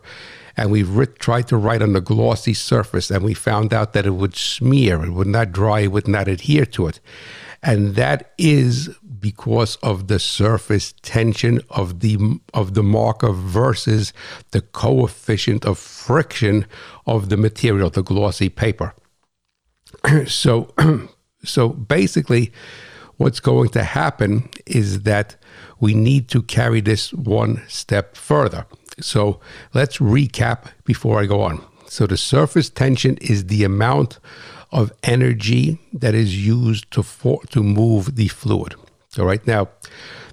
and 0.56 0.70
we've 0.70 0.88
writ- 0.88 1.18
tried 1.18 1.48
to 1.48 1.56
write 1.56 1.82
on 1.82 1.92
the 1.92 2.00
glossy 2.00 2.54
surface 2.54 3.10
and 3.10 3.24
we 3.24 3.34
found 3.34 3.74
out 3.74 3.92
that 3.92 4.06
it 4.06 4.10
would 4.10 4.36
smear, 4.36 5.04
it 5.04 5.10
would 5.10 5.26
not 5.26 5.52
dry, 5.52 5.80
it 5.80 5.92
would 5.92 6.08
not 6.08 6.28
adhere 6.28 6.66
to 6.66 6.86
it. 6.86 7.00
And 7.62 7.94
that 7.96 8.32
is 8.38 8.90
because 9.18 9.76
of 9.76 10.08
the 10.08 10.18
surface 10.18 10.94
tension 11.02 11.60
of 11.70 12.00
the 12.00 12.38
of 12.54 12.74
the 12.74 12.82
marker 12.82 13.32
versus 13.32 14.12
the 14.52 14.60
coefficient 14.60 15.64
of 15.64 15.78
friction 15.78 16.66
of 17.06 17.28
the 17.28 17.36
material, 17.36 17.90
the 17.90 18.02
glossy 18.02 18.48
paper. 18.48 18.94
so 20.26 20.72
so 21.44 21.70
basically 21.70 22.52
what's 23.16 23.40
going 23.40 23.70
to 23.70 23.82
happen 23.82 24.48
is 24.66 25.02
that 25.02 25.36
we 25.80 25.94
need 25.94 26.28
to 26.28 26.42
carry 26.42 26.80
this 26.80 27.12
one 27.12 27.62
step 27.66 28.16
further. 28.16 28.66
So 29.00 29.40
let's 29.74 29.98
recap 29.98 30.66
before 30.84 31.20
I 31.20 31.26
go 31.26 31.42
on. 31.42 31.62
So 31.86 32.06
the 32.06 32.16
surface 32.16 32.70
tension 32.70 33.16
is 33.18 33.46
the 33.46 33.64
amount 33.64 34.18
of 34.72 34.92
energy 35.02 35.78
that 35.92 36.14
is 36.14 36.44
used 36.46 36.90
to 36.92 37.02
for, 37.02 37.42
to 37.50 37.62
move 37.62 38.16
the 38.16 38.28
fluid. 38.28 38.74
All 39.18 39.24
right. 39.24 39.46
Now, 39.46 39.68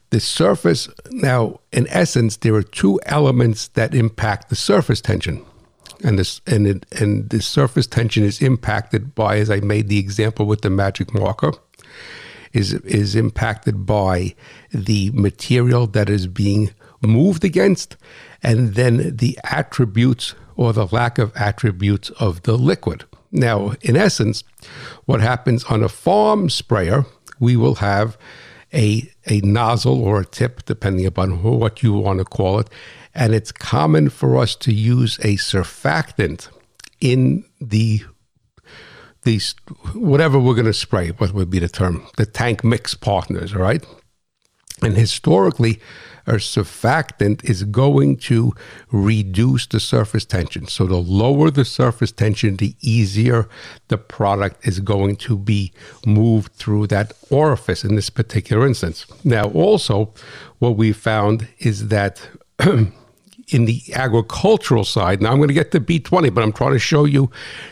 the 0.09 0.19
surface, 0.19 0.89
now, 1.11 1.59
in 1.71 1.87
essence, 1.89 2.37
there 2.37 2.53
are 2.55 2.63
two 2.63 2.99
elements 3.05 3.69
that 3.69 3.95
impact 3.95 4.49
the 4.49 4.55
surface 4.55 5.01
tension. 5.01 5.45
And 6.03 6.19
this 6.19 6.41
and 6.45 6.67
it, 6.67 6.85
and 6.99 7.29
the 7.29 7.41
surface 7.41 7.87
tension 7.87 8.23
is 8.23 8.41
impacted 8.41 9.15
by, 9.15 9.37
as 9.37 9.49
I 9.49 9.61
made 9.61 9.87
the 9.87 9.99
example 9.99 10.45
with 10.45 10.61
the 10.61 10.69
magic 10.69 11.13
marker, 11.13 11.53
is 12.51 12.73
is 12.73 13.15
impacted 13.15 13.85
by 13.85 14.35
the 14.71 15.11
material 15.13 15.87
that 15.87 16.09
is 16.09 16.27
being 16.27 16.71
moved 17.01 17.43
against, 17.45 17.95
and 18.43 18.75
then 18.75 19.15
the 19.15 19.39
attributes 19.45 20.35
or 20.55 20.73
the 20.73 20.87
lack 20.87 21.17
of 21.17 21.35
attributes 21.35 22.09
of 22.11 22.43
the 22.43 22.57
liquid. 22.57 23.05
Now, 23.31 23.73
in 23.81 23.95
essence, 23.95 24.43
what 25.05 25.21
happens 25.21 25.63
on 25.63 25.83
a 25.83 25.89
farm 25.89 26.49
sprayer, 26.49 27.05
we 27.39 27.55
will 27.55 27.75
have 27.75 28.17
a, 28.73 29.09
a 29.27 29.39
nozzle 29.41 30.03
or 30.03 30.21
a 30.21 30.25
tip, 30.25 30.65
depending 30.65 31.05
upon 31.05 31.41
what 31.41 31.81
you 31.81 31.93
want 31.93 32.19
to 32.19 32.25
call 32.25 32.59
it. 32.59 32.69
And 33.15 33.33
it's 33.33 33.51
common 33.51 34.09
for 34.09 34.37
us 34.37 34.55
to 34.57 34.73
use 34.73 35.17
a 35.19 35.37
surfactant 35.37 36.49
in 36.99 37.45
the 37.59 38.01
these 39.23 39.55
whatever 39.93 40.37
we're 40.37 40.53
going 40.53 40.65
to 40.65 40.73
spray, 40.73 41.09
what 41.11 41.33
would 41.33 41.49
be 41.49 41.59
the 41.59 41.69
term? 41.69 42.05
The 42.17 42.25
tank 42.25 42.61
mix 42.63 42.93
partners, 42.93 43.53
all 43.53 43.61
right? 43.61 43.85
And 44.85 44.97
historically, 44.97 45.79
a 46.25 46.33
surfactant 46.33 47.43
is 47.43 47.63
going 47.63 48.17
to 48.17 48.53
reduce 48.91 49.65
the 49.67 49.79
surface 49.79 50.25
tension. 50.25 50.67
So 50.67 50.85
the 50.85 50.97
lower 50.97 51.51
the 51.51 51.65
surface 51.65 52.11
tension, 52.11 52.57
the 52.57 52.75
easier 52.81 53.49
the 53.89 53.97
product 53.97 54.65
is 54.65 54.79
going 54.79 55.17
to 55.17 55.37
be 55.37 55.73
moved 56.05 56.53
through 56.53 56.87
that 56.87 57.13
orifice 57.29 57.83
in 57.83 57.95
this 57.95 58.09
particular 58.09 58.65
instance. 58.65 59.05
Now, 59.23 59.45
also, 59.49 60.13
what 60.59 60.77
we 60.77 60.93
found 60.93 61.47
is 61.59 61.89
that. 61.89 62.27
in 63.49 63.65
the 63.65 63.81
agricultural 63.93 64.85
side. 64.85 65.21
Now 65.21 65.31
I'm 65.31 65.37
going 65.37 65.49
to 65.49 65.53
get 65.53 65.71
to 65.71 65.81
B20, 65.81 66.33
but 66.33 66.43
I'm 66.43 66.53
trying 66.53 66.71
to 66.71 66.79
show 66.79 67.03
you 67.03 67.29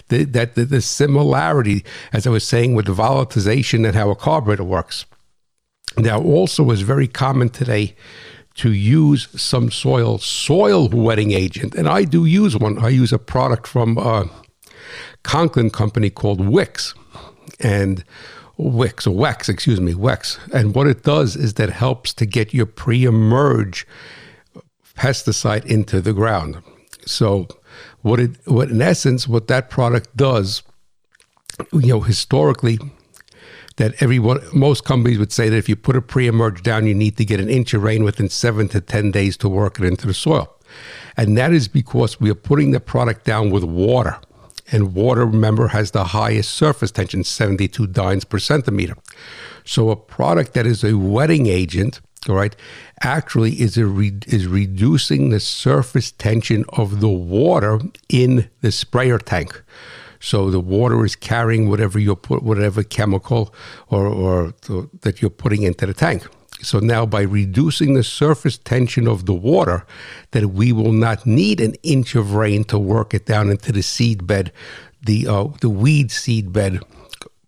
the, 0.09 0.25
that 0.25 0.55
the, 0.55 0.65
the, 0.65 0.81
similarity, 0.81 1.85
as 2.11 2.27
I 2.27 2.29
was 2.29 2.45
saying, 2.45 2.75
with 2.75 2.87
the 2.87 2.93
volatilization 2.93 3.85
and 3.85 3.95
how 3.95 4.09
a 4.09 4.15
carburetor 4.15 4.65
works. 4.65 5.05
Now, 5.97 6.21
also 6.21 6.71
is 6.71 6.81
very 6.81 7.07
common 7.07 7.49
today 7.49 7.95
to 8.55 8.71
use 8.71 9.27
some 9.41 9.71
soil 9.71 10.17
soil 10.17 10.89
wetting 10.89 11.31
agent, 11.31 11.75
and 11.75 11.87
I 11.87 12.03
do 12.03 12.25
use 12.25 12.55
one. 12.57 12.77
I 12.79 12.89
use 12.89 13.13
a 13.13 13.19
product 13.19 13.67
from 13.67 13.97
a 13.97 14.01
uh, 14.01 14.27
Conklin 15.23 15.69
company 15.69 16.09
called 16.09 16.45
Wix, 16.45 16.93
and 17.59 18.03
Wix 18.57 19.07
or 19.07 19.15
Wex, 19.15 19.49
excuse 19.49 19.79
me, 19.79 19.93
Wex. 19.93 20.37
And 20.53 20.75
what 20.75 20.87
it 20.87 21.03
does 21.03 21.35
is 21.35 21.55
that 21.55 21.69
helps 21.69 22.13
to 22.15 22.25
get 22.25 22.53
your 22.53 22.65
pre-emerge 22.65 23.87
pesticide 24.95 25.65
into 25.65 26.01
the 26.01 26.13
ground. 26.13 26.61
So, 27.05 27.47
what 28.01 28.19
it, 28.19 28.31
what 28.45 28.69
in 28.69 28.81
essence, 28.81 29.27
what 29.27 29.47
that 29.47 29.69
product 29.69 30.15
does, 30.15 30.63
you 31.71 31.87
know, 31.87 32.01
historically, 32.01 32.79
that 33.81 33.99
everyone, 33.99 34.39
most 34.53 34.85
companies 34.85 35.17
would 35.17 35.31
say 35.31 35.49
that 35.49 35.57
if 35.57 35.67
you 35.67 35.75
put 35.75 35.95
a 35.95 36.03
pre-emerge 36.03 36.61
down, 36.61 36.85
you 36.85 36.93
need 36.93 37.17
to 37.17 37.25
get 37.25 37.39
an 37.39 37.49
inch 37.49 37.73
of 37.73 37.81
rain 37.81 38.03
within 38.03 38.29
seven 38.29 38.67
to 38.67 38.79
ten 38.79 39.09
days 39.09 39.35
to 39.37 39.49
work 39.49 39.79
it 39.79 39.85
into 39.85 40.05
the 40.05 40.13
soil, 40.13 40.55
and 41.17 41.35
that 41.35 41.51
is 41.51 41.67
because 41.67 42.21
we 42.21 42.29
are 42.29 42.35
putting 42.35 42.69
the 42.69 42.79
product 42.79 43.25
down 43.25 43.49
with 43.49 43.63
water. 43.63 44.19
And 44.71 44.93
water, 44.93 45.25
remember, 45.25 45.69
has 45.69 45.91
the 45.91 46.03
highest 46.05 46.51
surface 46.51 46.91
tension, 46.91 47.23
72 47.23 47.87
dynes 47.87 48.23
per 48.23 48.37
centimeter. 48.37 48.95
So 49.65 49.89
a 49.89 49.95
product 49.95 50.53
that 50.53 50.67
is 50.67 50.83
a 50.83 50.95
wetting 50.95 51.47
agent, 51.47 51.99
all 52.29 52.35
right, 52.35 52.55
actually 53.01 53.59
is 53.59 53.77
a 53.77 53.87
re- 53.87 54.19
is 54.27 54.45
reducing 54.45 55.31
the 55.31 55.39
surface 55.39 56.11
tension 56.11 56.65
of 56.69 57.01
the 57.01 57.09
water 57.09 57.81
in 58.09 58.47
the 58.61 58.71
sprayer 58.71 59.17
tank. 59.17 59.63
So 60.21 60.49
the 60.49 60.59
water 60.59 61.03
is 61.03 61.15
carrying 61.15 61.67
whatever 61.67 61.99
you 61.99 62.15
put, 62.15 62.43
whatever 62.43 62.83
chemical 62.83 63.53
or, 63.89 64.05
or 64.05 64.53
that 65.01 65.21
you're 65.21 65.31
putting 65.31 65.63
into 65.63 65.85
the 65.85 65.93
tank. 65.93 66.25
So 66.61 66.79
now 66.79 67.07
by 67.07 67.23
reducing 67.23 67.95
the 67.95 68.03
surface 68.03 68.57
tension 68.57 69.07
of 69.07 69.25
the 69.25 69.33
water, 69.33 69.85
that 70.29 70.47
we 70.51 70.71
will 70.71 70.91
not 70.91 71.25
need 71.25 71.59
an 71.59 71.73
inch 71.81 72.13
of 72.13 72.35
rain 72.35 72.63
to 72.65 72.77
work 72.77 73.13
it 73.15 73.25
down 73.25 73.49
into 73.49 73.71
the 73.71 73.81
seed 73.81 74.27
bed, 74.27 74.51
the 75.03 75.27
uh, 75.27 75.47
the 75.59 75.69
weed 75.69 76.11
seed 76.11 76.53
bed 76.53 76.79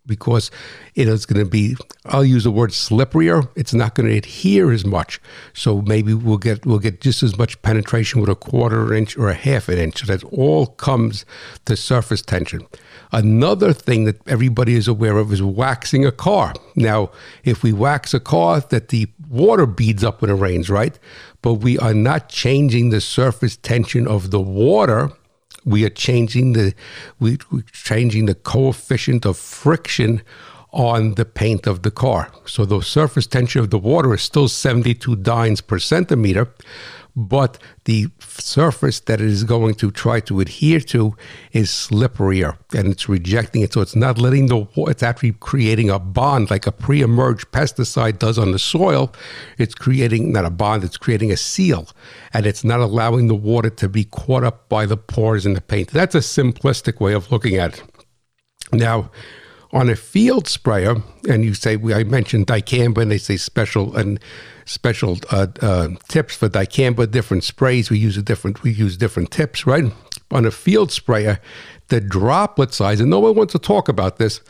because 0.06 0.50
it 0.94 1.08
is 1.08 1.26
going 1.26 1.44
to 1.44 1.50
be 1.50 1.76
I'll 2.06 2.24
use 2.24 2.44
the 2.44 2.50
word 2.50 2.70
slipperier. 2.70 3.48
It's 3.56 3.72
not 3.72 3.94
going 3.94 4.08
to 4.08 4.16
adhere 4.16 4.70
as 4.70 4.84
much. 4.84 5.20
So 5.54 5.80
maybe 5.82 6.12
we'll 6.12 6.38
get 6.38 6.66
we'll 6.66 6.78
get 6.78 7.00
just 7.00 7.22
as 7.22 7.38
much 7.38 7.60
penetration 7.62 8.20
with 8.20 8.28
a 8.28 8.34
quarter 8.34 8.92
inch 8.92 9.16
or 9.16 9.30
a 9.30 9.34
half 9.34 9.68
an 9.68 9.78
inch. 9.78 10.00
So 10.00 10.06
that 10.06 10.24
all 10.24 10.66
comes 10.66 11.24
to 11.64 11.76
surface 11.76 12.20
tension. 12.20 12.66
Another 13.12 13.72
thing 13.72 14.04
that 14.04 14.26
everybody 14.28 14.74
is 14.74 14.88
aware 14.88 15.16
of 15.18 15.32
is 15.32 15.42
waxing 15.42 16.04
a 16.04 16.12
car. 16.12 16.52
Now, 16.74 17.10
if 17.44 17.62
we 17.62 17.72
wax 17.72 18.12
a 18.12 18.20
car, 18.20 18.60
that 18.60 18.88
the 18.88 19.08
water 19.28 19.66
beads 19.66 20.02
up 20.02 20.20
when 20.20 20.30
it 20.30 20.34
rains, 20.34 20.68
right? 20.68 20.98
But 21.40 21.54
we 21.54 21.78
are 21.78 21.94
not 21.94 22.28
changing 22.28 22.90
the 22.90 23.00
surface 23.00 23.56
tension 23.56 24.06
of 24.08 24.30
the 24.30 24.40
water 24.40 25.12
we 25.64 25.84
are 25.84 25.90
changing 25.90 26.52
the 26.52 26.74
we, 27.18 27.38
we're 27.50 27.62
changing 27.72 28.26
the 28.26 28.34
coefficient 28.34 29.24
of 29.24 29.36
friction 29.36 30.22
on 30.72 31.14
the 31.14 31.24
paint 31.24 31.66
of 31.66 31.82
the 31.82 31.90
car. 31.90 32.30
So 32.46 32.64
the 32.64 32.80
surface 32.80 33.26
tension 33.26 33.60
of 33.60 33.70
the 33.70 33.78
water 33.78 34.12
is 34.12 34.22
still 34.22 34.48
72 34.48 35.16
dynes 35.16 35.60
per 35.60 35.78
centimeter, 35.78 36.52
but 37.16 37.58
the 37.84 38.08
surface 38.18 39.00
that 39.00 39.20
it 39.20 39.26
is 39.26 39.44
going 39.44 39.74
to 39.76 39.90
try 39.90 40.20
to 40.20 40.40
adhere 40.40 40.80
to 40.80 41.14
is 41.52 41.70
slipperier 41.70 42.56
and 42.74 42.88
it's 42.88 43.08
rejecting 43.08 43.62
it. 43.62 43.72
So 43.72 43.80
it's 43.80 43.94
not 43.94 44.18
letting 44.18 44.46
the 44.46 44.66
it's 44.88 45.02
actually 45.02 45.32
creating 45.32 45.90
a 45.90 45.98
bond 45.98 46.50
like 46.50 46.66
a 46.66 46.72
pre 46.72 47.02
emerged 47.02 47.50
pesticide 47.52 48.18
does 48.18 48.38
on 48.38 48.52
the 48.52 48.58
soil. 48.58 49.12
It's 49.58 49.74
creating 49.74 50.32
not 50.32 50.44
a 50.44 50.50
bond, 50.50 50.82
it's 50.84 50.96
creating 50.96 51.30
a 51.30 51.36
seal 51.36 51.88
and 52.32 52.46
it's 52.46 52.64
not 52.64 52.80
allowing 52.80 53.28
the 53.28 53.34
water 53.34 53.70
to 53.70 53.88
be 53.88 54.04
caught 54.04 54.44
up 54.44 54.68
by 54.68 54.86
the 54.86 54.96
pores 54.96 55.46
in 55.46 55.54
the 55.54 55.60
paint. 55.60 55.90
That's 55.90 56.14
a 56.14 56.18
simplistic 56.18 57.00
way 57.00 57.12
of 57.12 57.30
looking 57.30 57.56
at 57.56 57.78
it. 57.78 57.82
Now, 58.72 59.10
on 59.74 59.90
a 59.90 59.96
field 59.96 60.46
sprayer, 60.46 60.94
and 61.28 61.44
you 61.44 61.52
say 61.52 61.74
I 61.74 62.04
mentioned 62.04 62.46
dicamba, 62.46 63.02
and 63.02 63.10
they 63.10 63.18
say 63.18 63.36
special 63.36 63.94
and 63.96 64.20
special 64.64 65.18
uh, 65.30 65.48
uh, 65.60 65.88
tips 66.08 66.36
for 66.36 66.48
dicamba, 66.48 67.10
different 67.10 67.42
sprays. 67.42 67.90
We 67.90 67.98
use 67.98 68.16
a 68.16 68.22
different 68.22 68.62
we 68.62 68.70
use 68.70 68.96
different 68.96 69.32
tips, 69.32 69.66
right? 69.66 69.92
On 70.30 70.46
a 70.46 70.52
field 70.52 70.92
sprayer, 70.92 71.40
the 71.88 72.00
droplet 72.00 72.72
size, 72.72 73.00
and 73.00 73.10
no 73.10 73.18
one 73.18 73.34
wants 73.34 73.52
to 73.52 73.58
talk 73.58 73.88
about 73.88 74.16
this, 74.18 74.40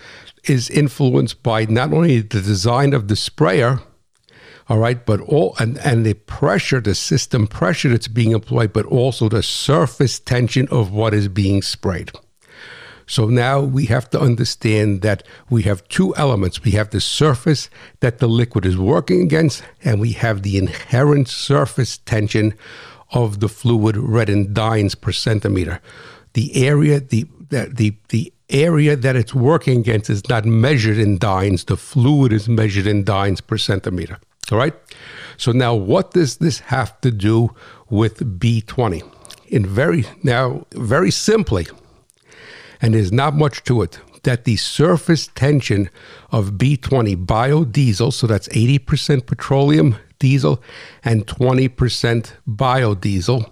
is 0.44 0.68
influenced 0.68 1.42
by 1.42 1.64
not 1.64 1.92
only 1.92 2.20
the 2.20 2.42
design 2.42 2.92
of 2.92 3.08
the 3.08 3.16
sprayer, 3.16 3.80
all 4.68 4.78
right, 4.78 5.04
but 5.06 5.20
all 5.22 5.56
and, 5.58 5.78
and 5.78 6.04
the 6.04 6.14
pressure, 6.14 6.82
the 6.82 6.94
system 6.94 7.46
pressure 7.46 7.88
that's 7.88 8.08
being 8.08 8.32
employed, 8.32 8.74
but 8.74 8.84
also 8.86 9.30
the 9.30 9.42
surface 9.42 10.20
tension 10.20 10.68
of 10.68 10.92
what 10.92 11.14
is 11.14 11.28
being 11.28 11.62
sprayed. 11.62 12.12
So 13.06 13.26
now 13.26 13.60
we 13.60 13.86
have 13.86 14.08
to 14.10 14.20
understand 14.20 15.02
that 15.02 15.22
we 15.50 15.62
have 15.62 15.86
two 15.88 16.14
elements. 16.16 16.62
We 16.62 16.72
have 16.72 16.90
the 16.90 17.00
surface 17.00 17.68
that 18.00 18.18
the 18.18 18.28
liquid 18.28 18.64
is 18.64 18.78
working 18.78 19.20
against, 19.22 19.62
and 19.82 20.00
we 20.00 20.12
have 20.12 20.42
the 20.42 20.56
inherent 20.56 21.28
surface 21.28 21.98
tension 21.98 22.54
of 23.10 23.40
the 23.40 23.48
fluid 23.48 23.96
read 23.96 24.30
in 24.30 24.52
dynes 24.52 24.94
per 24.94 25.12
centimeter. 25.12 25.80
The 26.32 26.66
area, 26.66 27.00
the, 27.00 27.26
the, 27.50 27.70
the, 27.72 27.96
the 28.08 28.32
area 28.50 28.96
that 28.96 29.16
it's 29.16 29.34
working 29.34 29.80
against 29.80 30.10
is 30.10 30.28
not 30.28 30.44
measured 30.44 30.98
in 30.98 31.18
dynes. 31.18 31.64
The 31.64 31.76
fluid 31.76 32.32
is 32.32 32.48
measured 32.48 32.86
in 32.86 33.04
dynes 33.04 33.40
per 33.40 33.58
centimeter. 33.58 34.18
All 34.50 34.58
right. 34.58 34.74
So 35.36 35.52
now, 35.52 35.74
what 35.74 36.12
does 36.12 36.38
this 36.38 36.60
have 36.60 37.00
to 37.00 37.10
do 37.10 37.54
with 37.88 38.38
B20? 38.38 39.02
In 39.48 39.66
very 39.66 40.04
now, 40.22 40.66
very 40.72 41.10
simply, 41.10 41.66
and 42.84 42.92
there's 42.92 43.12
not 43.12 43.32
much 43.34 43.64
to 43.64 43.80
it, 43.80 43.98
that 44.24 44.44
the 44.44 44.56
surface 44.56 45.28
tension 45.28 45.88
of 46.30 46.52
B20 46.52 47.24
biodiesel, 47.24 48.12
so 48.12 48.26
that's 48.26 48.46
80% 48.48 49.24
petroleum 49.24 49.96
diesel 50.18 50.62
and 51.02 51.26
20% 51.26 52.32
biodiesel, 52.46 53.50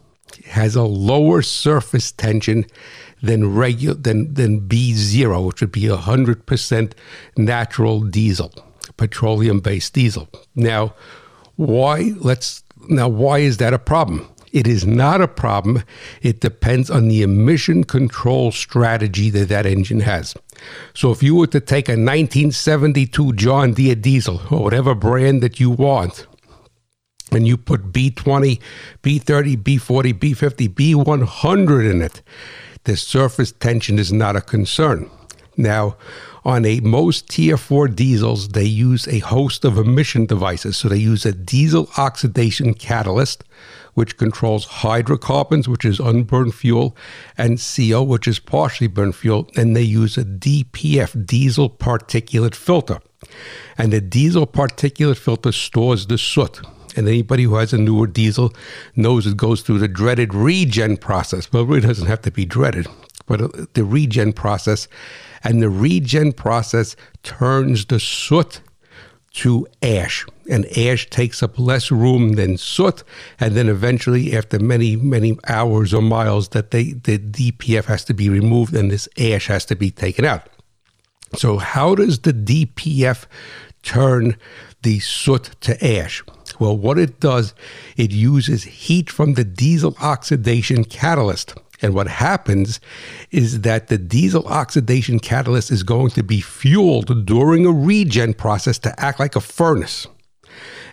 has 0.49 0.77
a 0.77 0.83
lower 0.83 1.40
surface 1.40 2.12
tension 2.12 2.66
than 3.23 3.55
regular 3.55 3.95
than 3.95 4.35
than 4.35 4.68
B0, 4.68 5.47
which 5.47 5.62
would 5.62 5.73
be 5.73 5.85
100% 5.85 6.92
natural 7.38 8.01
diesel, 8.03 8.53
petroleum-based 8.99 9.95
diesel. 9.95 10.29
Now, 10.55 10.95
why 11.57 12.12
let's 12.18 12.64
now 12.88 13.09
why 13.09 13.38
is 13.38 13.57
that 13.59 13.73
a 13.73 13.79
problem? 13.79 14.29
It 14.53 14.67
is 14.67 14.87
not 14.87 15.23
a 15.23 15.29
problem. 15.29 15.83
It 16.21 16.41
depends 16.41 16.91
on 16.91 17.09
the 17.09 17.23
emission 17.23 17.85
control 17.85 18.53
strategy 18.53 19.31
that 19.31 19.49
that 19.49 19.65
engine 19.65 20.01
has. 20.01 20.35
So 20.95 21.11
if 21.11 21.23
you 21.23 21.35
were 21.35 21.47
to 21.49 21.61
take 21.61 21.88
a 21.88 21.93
1972 21.93 23.33
John 23.33 23.73
Deere 23.73 23.95
diesel 23.95 24.43
or 24.51 24.62
whatever 24.65 24.95
brand 24.95 25.43
that 25.43 25.59
you 25.59 25.71
want, 25.71 26.27
and 27.33 27.47
you 27.47 27.57
put 27.57 27.93
B20, 27.93 28.61
B30, 29.03 29.57
B40, 29.57 30.12
B50, 30.12 30.69
B100 30.69 31.91
in 31.91 32.03
it, 32.03 32.21
the 32.85 32.97
surface 32.97 33.53
tension 33.53 33.99
is 33.99 34.12
not 34.12 34.37
a 34.37 34.43
concern. 34.43 35.09
Now, 35.57 35.97
on 36.45 36.65
a 36.65 36.81
most 36.81 37.29
tier 37.29 37.57
4 37.57 37.88
diesels 37.88 38.49
they 38.49 38.65
use 38.65 39.07
a 39.07 39.21
host 39.21 39.65
of 39.65 39.79
emission 39.79 40.27
devices 40.27 40.77
so 40.77 40.88
they 40.88 40.97
use 40.97 41.25
a 41.25 41.33
diesel 41.33 41.88
oxidation 41.97 42.75
catalyst 42.75 43.45
which 43.95 44.17
controls 44.17 44.65
hydrocarbons, 44.65 45.69
which 45.69 45.85
is 45.85 46.01
unburned 46.01 46.55
fuel, 46.55 46.97
and 47.37 47.61
CO, 47.61 48.03
which 48.03 48.27
is 48.27 48.39
partially 48.39 48.87
burned 48.87 49.15
fuel, 49.15 49.51
and 49.57 49.77
they 49.77 49.83
use 49.83 50.17
a 50.17 50.25
DPF, 50.25 51.27
diesel 51.27 51.69
particulate 51.69 52.55
filter. 52.55 52.99
And 53.79 53.93
the 53.93 54.01
diesel 54.01 54.47
particulate 54.47 55.19
filter 55.19 55.53
stores 55.53 56.07
the 56.07 56.19
soot. 56.19 56.61
And 56.97 57.09
anybody 57.09 57.45
who 57.45 57.55
has 57.55 57.73
a 57.73 57.79
newer 57.79 58.07
diesel 58.07 58.53
knows 58.97 59.27
it 59.27 59.37
goes 59.37 59.63
through 59.63 59.79
the 59.79 59.89
dreaded 59.89 60.35
regen 60.35 60.97
process. 60.97 61.51
Well, 61.53 61.73
it 61.75 61.81
doesn't 61.81 62.07
have 62.07 62.23
to 62.23 62.31
be 62.31 62.45
dreaded, 62.45 62.87
but 63.27 63.41
uh, 63.41 63.49
the 63.75 63.85
regen 63.85 64.33
process. 64.33 64.89
And 65.45 65.63
the 65.63 65.71
regen 65.71 66.33
process 66.33 66.97
turns 67.23 67.87
the 67.87 67.99
soot 67.99 68.61
to 69.35 69.66
ash. 69.83 70.27
And 70.51 70.66
ash 70.77 71.09
takes 71.09 71.42
up 71.42 71.59
less 71.59 71.90
room 71.90 72.35
than 72.35 72.59
soot. 72.59 73.03
And 73.40 73.55
then 73.55 73.68
eventually, 73.68 74.37
after 74.37 74.59
many, 74.59 74.97
many 74.97 75.38
hours 75.49 75.95
or 75.95 76.03
miles, 76.03 76.49
that 76.51 76.71
they, 76.71 76.92
the 76.92 77.18
DPF 77.18 77.87
has 77.87 78.05
to 78.05 78.14
be 78.14 78.29
removed 78.29 78.75
and 78.75 78.90
this 78.90 79.09
ash 79.18 79.47
has 79.47 79.64
to 79.66 79.77
be 79.77 79.90
taken 79.90 80.25
out. 80.25 80.49
So, 81.35 81.59
how 81.59 81.95
does 81.95 82.21
the 82.21 82.33
DPF 82.33 83.25
turn 83.83 84.37
the 84.83 85.01
soot 85.01 85.51
to 85.62 85.83
ash? 85.85 86.23
Well, 86.59 86.77
what 86.77 86.99
it 86.99 87.21
does, 87.21 87.55
it 87.97 88.11
uses 88.11 88.64
heat 88.64 89.09
from 89.09 89.35
the 89.35 89.45
diesel 89.45 89.97
oxidation 90.01 90.85
catalyst. 90.85 91.55
And 91.83 91.95
what 91.95 92.07
happens 92.07 92.81
is 93.31 93.62
that 93.62 93.88
the 93.88 93.99
diesel 93.99 94.47
oxidation 94.47 95.18
catalyst 95.18 95.71
is 95.71 95.83
going 95.83 96.11
to 96.11 96.23
be 96.23 96.40
fueled 96.40 97.27
during 97.27 97.66
a 97.66 97.73
regen 97.73 98.35
process 98.35 98.79
to 98.81 99.01
act 99.01 99.18
like 99.18 99.37
a 99.37 99.40
furnace. 99.40 100.07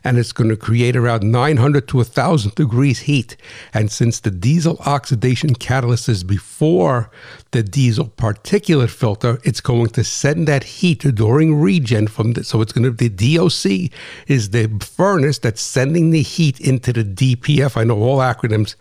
and 0.04 0.18
it's 0.18 0.32
going 0.32 0.50
to 0.50 0.58
create 0.58 0.96
around 0.96 1.24
900 1.24 1.88
to 1.90 1.98
1,000 1.98 2.56
degrees 2.56 3.00
heat. 3.00 3.36
And 3.74 3.92
since 3.92 4.20
the 4.20 4.32
diesel 4.32 4.78
oxidation 4.86 5.56
catalyst 5.56 6.10
is 6.10 6.24
before 6.24 7.10
the 7.52 7.64
diesel 7.64 8.08
particulate 8.08 8.90
filter, 8.90 9.40
it's 9.44 9.62
going 9.62 9.90
to 9.90 10.04
send 10.04 10.48
that 10.48 10.64
heat 10.64 11.00
during 11.16 11.60
regen 11.60 12.08
from 12.08 12.34
the, 12.34 12.44
so 12.44 12.62
it's 12.62 12.72
going 12.72 12.86
to 12.86 12.92
be 12.92 13.08
the 13.08 13.36
DOC 13.36 13.92
is 14.28 14.52
the 14.52 14.68
furnace 14.82 15.40
that's 15.40 15.62
sending 15.62 16.12
the 16.12 16.22
heat 16.22 16.60
into 16.60 16.94
the 16.94 17.04
DPF. 17.04 17.78
I 17.78 17.84
know 17.84 18.02
all 18.02 18.20
acronyms 18.20 18.76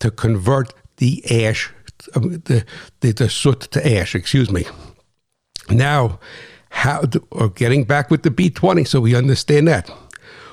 to 0.00 0.10
convert 0.10 0.72
the 1.04 1.46
ash, 1.46 1.70
um, 2.14 2.40
the, 2.46 2.64
the, 3.00 3.12
the 3.12 3.28
soot 3.28 3.60
to 3.60 3.98
ash, 3.98 4.14
excuse 4.14 4.50
me. 4.50 4.64
Now, 5.68 6.18
how, 6.70 7.02
or 7.30 7.50
getting 7.50 7.84
back 7.84 8.10
with 8.10 8.22
the 8.22 8.30
B20, 8.30 8.88
so 8.88 9.02
we 9.02 9.14
understand 9.14 9.68
that. 9.68 9.90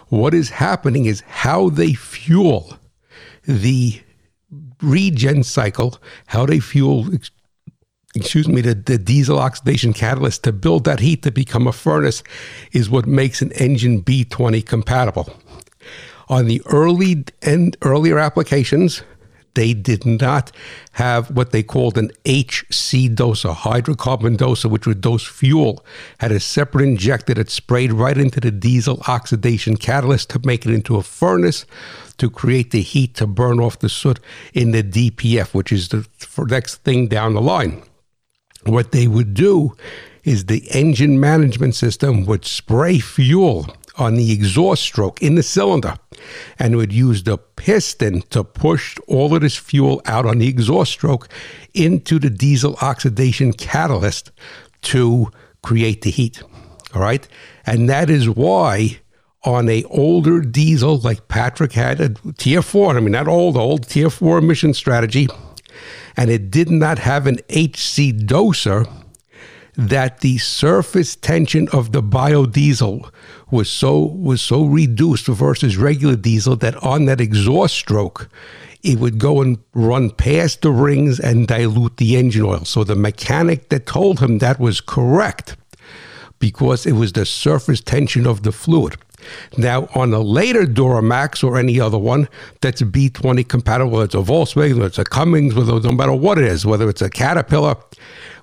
What 0.09 0.33
is 0.33 0.49
happening 0.49 1.05
is 1.05 1.21
how 1.21 1.69
they 1.69 1.93
fuel 1.93 2.77
the 3.43 4.01
regen 4.81 5.43
cycle, 5.43 5.97
how 6.25 6.45
they 6.45 6.59
fuel, 6.59 7.07
excuse 8.13 8.49
me, 8.49 8.59
the, 8.59 8.75
the 8.75 8.97
diesel 8.97 9.39
oxidation 9.39 9.93
catalyst 9.93 10.43
to 10.43 10.51
build 10.51 10.83
that 10.83 10.99
heat 10.99 11.23
to 11.23 11.31
become 11.31 11.65
a 11.65 11.71
furnace 11.71 12.23
is 12.73 12.89
what 12.89 13.05
makes 13.05 13.41
an 13.41 13.53
engine 13.53 14.03
B20 14.03 14.65
compatible. 14.65 15.33
On 16.27 16.45
the 16.45 16.61
early 16.65 17.23
and 17.41 17.77
earlier 17.83 18.19
applications, 18.19 19.03
they 19.53 19.73
did 19.73 20.05
not 20.05 20.51
have 20.93 21.29
what 21.31 21.51
they 21.51 21.63
called 21.63 21.97
an 21.97 22.11
HC 22.25 23.09
doser, 23.13 23.53
hydrocarbon 23.53 24.37
doser, 24.37 24.69
which 24.69 24.87
would 24.87 25.01
dose 25.01 25.25
fuel, 25.25 25.85
had 26.19 26.31
a 26.31 26.39
separate 26.39 26.83
injector 26.83 27.33
that 27.33 27.49
sprayed 27.49 27.91
right 27.91 28.17
into 28.17 28.39
the 28.39 28.51
diesel 28.51 29.01
oxidation 29.07 29.77
catalyst 29.77 30.29
to 30.29 30.39
make 30.45 30.65
it 30.65 30.73
into 30.73 30.97
a 30.97 31.03
furnace 31.03 31.65
to 32.17 32.29
create 32.29 32.71
the 32.71 32.81
heat 32.81 33.15
to 33.15 33.27
burn 33.27 33.59
off 33.59 33.79
the 33.79 33.89
soot 33.89 34.19
in 34.53 34.71
the 34.71 34.83
DPF, 34.83 35.53
which 35.53 35.71
is 35.71 35.89
the 35.89 36.07
next 36.47 36.75
thing 36.83 37.07
down 37.07 37.33
the 37.33 37.41
line. 37.41 37.83
What 38.63 38.91
they 38.91 39.07
would 39.07 39.33
do 39.33 39.75
is 40.23 40.45
the 40.45 40.67
engine 40.69 41.19
management 41.19 41.73
system 41.75 42.25
would 42.25 42.45
spray 42.45 42.99
fuel 42.99 43.75
on 44.01 44.15
the 44.15 44.31
exhaust 44.31 44.83
stroke 44.83 45.21
in 45.21 45.35
the 45.35 45.43
cylinder 45.43 45.95
and 46.59 46.75
would 46.75 46.91
use 46.91 47.23
the 47.23 47.37
piston 47.37 48.21
to 48.23 48.43
push 48.43 48.97
all 49.07 49.33
of 49.33 49.41
this 49.41 49.55
fuel 49.55 50.01
out 50.05 50.25
on 50.25 50.39
the 50.39 50.47
exhaust 50.47 50.91
stroke 50.91 51.29
into 51.73 52.19
the 52.19 52.29
diesel 52.29 52.75
oxidation 52.81 53.53
catalyst 53.53 54.31
to 54.81 55.31
create 55.61 56.01
the 56.01 56.11
heat. 56.11 56.41
All 56.93 57.01
right. 57.01 57.27
And 57.65 57.89
that 57.89 58.09
is 58.09 58.29
why 58.29 58.99
on 59.43 59.69
a 59.69 59.83
older 59.85 60.41
diesel 60.41 60.97
like 60.97 61.27
Patrick 61.27 61.73
had 61.73 62.01
a 62.01 62.09
tier 62.37 62.61
four, 62.61 62.95
I 62.95 62.99
mean 62.99 63.11
not 63.11 63.27
old, 63.27 63.57
old 63.57 63.87
tier 63.87 64.09
four 64.09 64.39
emission 64.39 64.73
strategy, 64.73 65.27
and 66.17 66.29
it 66.29 66.51
did 66.51 66.69
not 66.69 66.99
have 66.99 67.27
an 67.27 67.37
HC 67.49 68.13
doser 68.25 68.87
that 69.75 70.19
the 70.19 70.37
surface 70.37 71.15
tension 71.15 71.67
of 71.69 71.91
the 71.91 72.03
biodiesel 72.03 73.09
was 73.49 73.69
so 73.69 73.99
was 73.99 74.41
so 74.41 74.65
reduced 74.65 75.27
versus 75.27 75.77
regular 75.77 76.15
diesel 76.15 76.55
that 76.57 76.75
on 76.83 77.05
that 77.05 77.21
exhaust 77.21 77.75
stroke 77.75 78.29
it 78.83 78.99
would 78.99 79.19
go 79.19 79.41
and 79.41 79.59
run 79.73 80.09
past 80.09 80.61
the 80.61 80.71
rings 80.71 81.19
and 81.19 81.47
dilute 81.47 81.97
the 81.97 82.17
engine 82.17 82.43
oil. 82.43 82.65
So 82.65 82.83
the 82.83 82.95
mechanic 82.95 83.69
that 83.69 83.85
told 83.85 84.19
him 84.19 84.39
that 84.39 84.59
was 84.59 84.81
correct 84.81 85.55
because 86.39 86.85
it 86.85 86.93
was 86.93 87.13
the 87.13 87.25
surface 87.25 87.81
tension 87.81 88.25
of 88.25 88.43
the 88.43 88.51
fluid. 88.51 88.97
Now, 89.57 89.87
on 89.95 90.13
a 90.13 90.19
later 90.19 90.63
Duramax 90.63 91.43
or 91.43 91.57
any 91.57 91.79
other 91.79 91.97
one 91.97 92.27
that's 92.61 92.81
B20 92.81 93.47
compatible, 93.47 93.91
whether 93.91 94.05
it's 94.05 94.15
a 94.15 94.19
Volkswagen, 94.19 94.75
whether 94.75 94.87
it's 94.87 94.99
a 94.99 95.03
Cummins, 95.03 95.53
whether, 95.53 95.79
no 95.79 95.91
matter 95.91 96.13
what 96.13 96.37
it 96.37 96.45
is, 96.45 96.65
whether 96.65 96.89
it's 96.89 97.01
a 97.01 97.09
Caterpillar, 97.09 97.75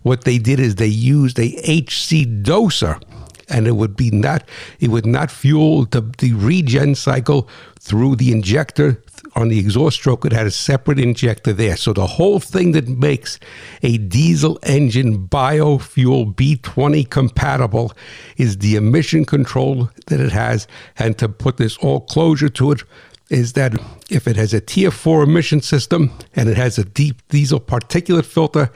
what 0.03 0.25
they 0.25 0.39
did 0.39 0.61
is 0.61 0.77
they 0.77 0.87
used 0.87 1.39
a 1.39 1.49
HC 1.49 2.43
doser 2.43 3.03
and 3.51 3.67
it 3.67 3.73
would 3.73 3.97
be 3.97 4.11
not 4.11 4.49
it 4.81 4.89
would 4.89 5.07
not 5.07 5.31
fuel 5.31 5.85
the, 5.87 6.01
the 6.19 6.33
regen 6.35 6.95
cycle 6.95 7.49
through 7.81 8.17
the 8.17 8.33
injector 8.33 9.03
on 9.35 9.49
the 9.49 9.59
exhaust 9.59 9.97
stroke. 9.97 10.25
It 10.25 10.33
had 10.33 10.47
a 10.47 10.51
separate 10.51 10.99
injector 10.99 11.53
there. 11.53 11.77
So 11.77 11.93
the 11.93 12.07
whole 12.07 12.41
thing 12.41 12.73
that 12.73 12.89
makes 12.89 13.39
a 13.83 13.99
diesel 13.99 14.59
engine 14.63 15.29
biofuel 15.29 16.35
b20 16.35 17.09
compatible 17.09 17.93
is 18.37 18.59
the 18.59 18.77
emission 18.77 19.25
control 19.25 19.91
that 20.07 20.21
it 20.21 20.33
has 20.33 20.67
and 20.99 21.17
to 21.19 21.29
put 21.29 21.57
this 21.57 21.77
all 21.79 22.01
closure 22.01 22.49
to 22.51 22.73
it 22.73 22.83
is 23.29 23.53
that 23.53 23.75
if 24.11 24.27
it 24.27 24.37
has 24.37 24.55
a 24.55 24.61
tier 24.61 24.91
4 24.91 25.25
emission 25.25 25.61
system 25.61 26.13
and 26.35 26.49
it 26.49 26.57
has 26.57 26.79
a 26.79 26.85
deep 26.85 27.27
diesel 27.29 27.61
particulate 27.61 28.25
filter 28.25 28.71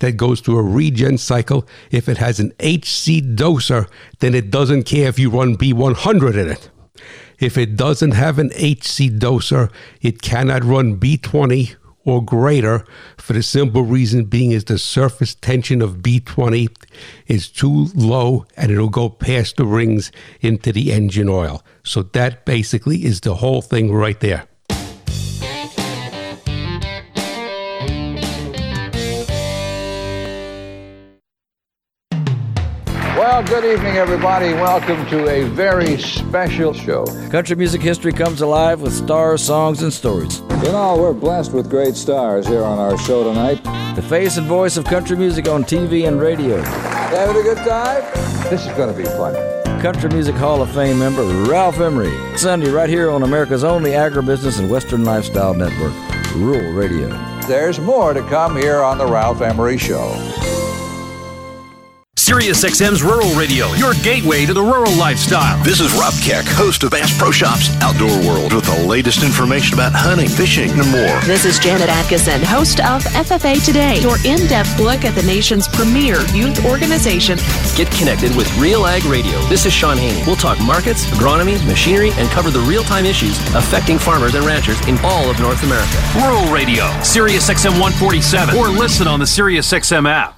that 0.00 0.12
goes 0.12 0.40
through 0.40 0.58
a 0.58 0.62
regen 0.62 1.18
cycle, 1.18 1.66
if 1.90 2.08
it 2.08 2.18
has 2.18 2.40
an 2.40 2.52
HC 2.60 3.20
doser, 3.36 3.88
then 4.20 4.34
it 4.34 4.50
doesn't 4.50 4.84
care 4.84 5.08
if 5.08 5.18
you 5.18 5.30
run 5.30 5.56
B100 5.56 6.34
in 6.34 6.48
it. 6.48 6.70
If 7.38 7.56
it 7.56 7.76
doesn't 7.76 8.12
have 8.12 8.38
an 8.38 8.50
HC 8.50 9.18
doser, 9.18 9.70
it 10.00 10.22
cannot 10.22 10.64
run 10.64 10.98
B20 10.98 11.76
or 12.08 12.24
greater 12.24 12.84
for 13.18 13.34
the 13.34 13.42
simple 13.42 13.82
reason 13.82 14.24
being 14.24 14.50
is 14.50 14.64
the 14.64 14.78
surface 14.78 15.34
tension 15.34 15.82
of 15.82 15.98
B20 15.98 16.74
is 17.26 17.48
too 17.48 17.88
low 17.94 18.46
and 18.56 18.72
it'll 18.72 18.88
go 18.88 19.08
past 19.10 19.58
the 19.58 19.66
rings 19.66 20.10
into 20.40 20.72
the 20.72 20.92
engine 20.92 21.28
oil. 21.28 21.62
So 21.84 22.02
that 22.02 22.44
basically 22.44 23.04
is 23.04 23.20
the 23.20 23.36
whole 23.36 23.62
thing 23.62 23.92
right 23.92 24.18
there. 24.18 24.47
Good 33.48 33.64
evening, 33.64 33.96
everybody. 33.96 34.52
Welcome 34.52 35.06
to 35.06 35.26
a 35.26 35.44
very 35.44 35.96
special 35.96 36.74
show. 36.74 37.06
Country 37.30 37.56
music 37.56 37.80
history 37.80 38.12
comes 38.12 38.42
alive 38.42 38.82
with 38.82 38.92
stars, 38.92 39.42
songs, 39.42 39.82
and 39.82 39.90
stories. 39.90 40.40
You 40.62 40.72
know, 40.72 40.98
we're 40.98 41.14
blessed 41.14 41.52
with 41.52 41.70
great 41.70 41.96
stars 41.96 42.46
here 42.46 42.62
on 42.62 42.78
our 42.78 42.98
show 42.98 43.24
tonight. 43.24 43.64
The 43.94 44.02
face 44.02 44.36
and 44.36 44.46
voice 44.46 44.76
of 44.76 44.84
country 44.84 45.16
music 45.16 45.48
on 45.48 45.64
TV 45.64 46.06
and 46.06 46.20
radio. 46.20 46.60
Having 46.60 47.38
a 47.38 47.42
good 47.42 47.56
time? 47.66 48.02
This 48.50 48.66
is 48.66 48.72
going 48.76 48.94
to 48.94 48.96
be 48.96 49.08
fun. 49.08 49.34
Country 49.80 50.10
Music 50.10 50.34
Hall 50.34 50.60
of 50.60 50.70
Fame 50.72 50.98
member 50.98 51.24
Ralph 51.48 51.80
Emery. 51.80 52.12
Sunday, 52.36 52.68
right 52.68 52.90
here 52.90 53.10
on 53.10 53.22
America's 53.22 53.64
only 53.64 53.92
agribusiness 53.92 54.58
and 54.58 54.68
Western 54.68 55.04
lifestyle 55.04 55.54
network, 55.54 55.94
Rural 56.34 56.72
Radio. 56.74 57.08
There's 57.46 57.80
more 57.80 58.12
to 58.12 58.20
come 58.24 58.56
here 58.56 58.82
on 58.82 58.98
The 58.98 59.06
Ralph 59.06 59.40
Emery 59.40 59.78
Show. 59.78 60.12
SiriusXM's 62.28 63.02
Rural 63.02 63.32
Radio, 63.34 63.72
your 63.72 63.94
gateway 64.02 64.44
to 64.44 64.52
the 64.52 64.60
rural 64.60 64.92
lifestyle. 64.98 65.56
This 65.64 65.80
is 65.80 65.94
Rob 65.94 66.12
Keck, 66.20 66.44
host 66.44 66.84
of 66.84 66.90
Bass 66.90 67.16
Pro 67.16 67.30
Shops 67.30 67.70
Outdoor 67.80 68.12
World, 68.20 68.52
with 68.52 68.66
the 68.66 68.84
latest 68.86 69.22
information 69.22 69.72
about 69.72 69.94
hunting, 69.94 70.28
fishing, 70.28 70.68
and 70.72 70.90
more. 70.92 71.20
This 71.24 71.46
is 71.46 71.58
Janet 71.58 71.88
Atkinson, 71.88 72.42
host 72.42 72.80
of 72.80 73.02
FFA 73.16 73.64
Today, 73.64 73.98
your 74.00 74.18
in 74.26 74.46
depth 74.46 74.78
look 74.78 75.06
at 75.06 75.14
the 75.14 75.22
nation's 75.22 75.68
premier 75.68 76.20
youth 76.36 76.66
organization. 76.66 77.38
Get 77.74 77.90
connected 77.92 78.36
with 78.36 78.54
Real 78.58 78.84
Ag 78.84 79.06
Radio. 79.06 79.40
This 79.48 79.64
is 79.64 79.72
Sean 79.72 79.96
Haney. 79.96 80.22
We'll 80.26 80.36
talk 80.36 80.60
markets, 80.60 81.06
agronomy, 81.06 81.56
machinery, 81.66 82.10
and 82.20 82.28
cover 82.28 82.50
the 82.50 82.60
real 82.60 82.82
time 82.82 83.06
issues 83.06 83.38
affecting 83.54 83.98
farmers 83.98 84.34
and 84.34 84.44
ranchers 84.44 84.78
in 84.86 84.98
all 84.98 85.30
of 85.30 85.40
North 85.40 85.62
America. 85.62 85.96
Rural 86.20 86.52
Radio, 86.52 86.84
SiriusXM 87.00 87.80
147, 87.80 88.54
or 88.54 88.68
listen 88.68 89.08
on 89.08 89.18
the 89.18 89.24
SiriusXM 89.24 90.06
app. 90.06 90.37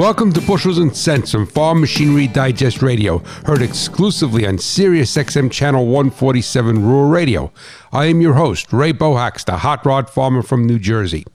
Welcome 0.00 0.32
to 0.32 0.40
Bushels 0.40 0.78
and 0.78 0.96
Cents 0.96 1.32
from 1.32 1.46
Farm 1.46 1.82
Machinery 1.82 2.26
Digest 2.26 2.80
Radio, 2.80 3.18
heard 3.44 3.60
exclusively 3.60 4.46
on 4.46 4.56
Sirius 4.56 5.14
XM 5.14 5.52
Channel 5.52 5.84
147 5.84 6.82
Rural 6.82 7.10
Radio. 7.10 7.52
I 7.92 8.06
am 8.06 8.22
your 8.22 8.32
host, 8.32 8.72
Ray 8.72 8.94
Bohacz, 8.94 9.44
the 9.44 9.58
hot 9.58 9.84
rod 9.84 10.08
farmer 10.08 10.40
from 10.40 10.66
New 10.66 10.78
Jersey. 10.78 11.26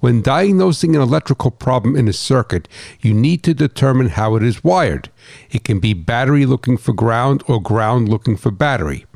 When 0.00 0.20
diagnosing 0.20 0.96
an 0.96 1.00
electrical 1.00 1.52
problem 1.52 1.94
in 1.94 2.08
a 2.08 2.12
circuit, 2.12 2.66
you 3.00 3.14
need 3.14 3.44
to 3.44 3.54
determine 3.54 4.08
how 4.08 4.34
it 4.34 4.42
is 4.42 4.64
wired. 4.64 5.08
It 5.52 5.62
can 5.62 5.78
be 5.78 5.94
battery 5.94 6.44
looking 6.44 6.78
for 6.78 6.92
ground 6.92 7.44
or 7.46 7.62
ground 7.62 8.08
looking 8.08 8.36
for 8.36 8.50
battery. 8.50 9.06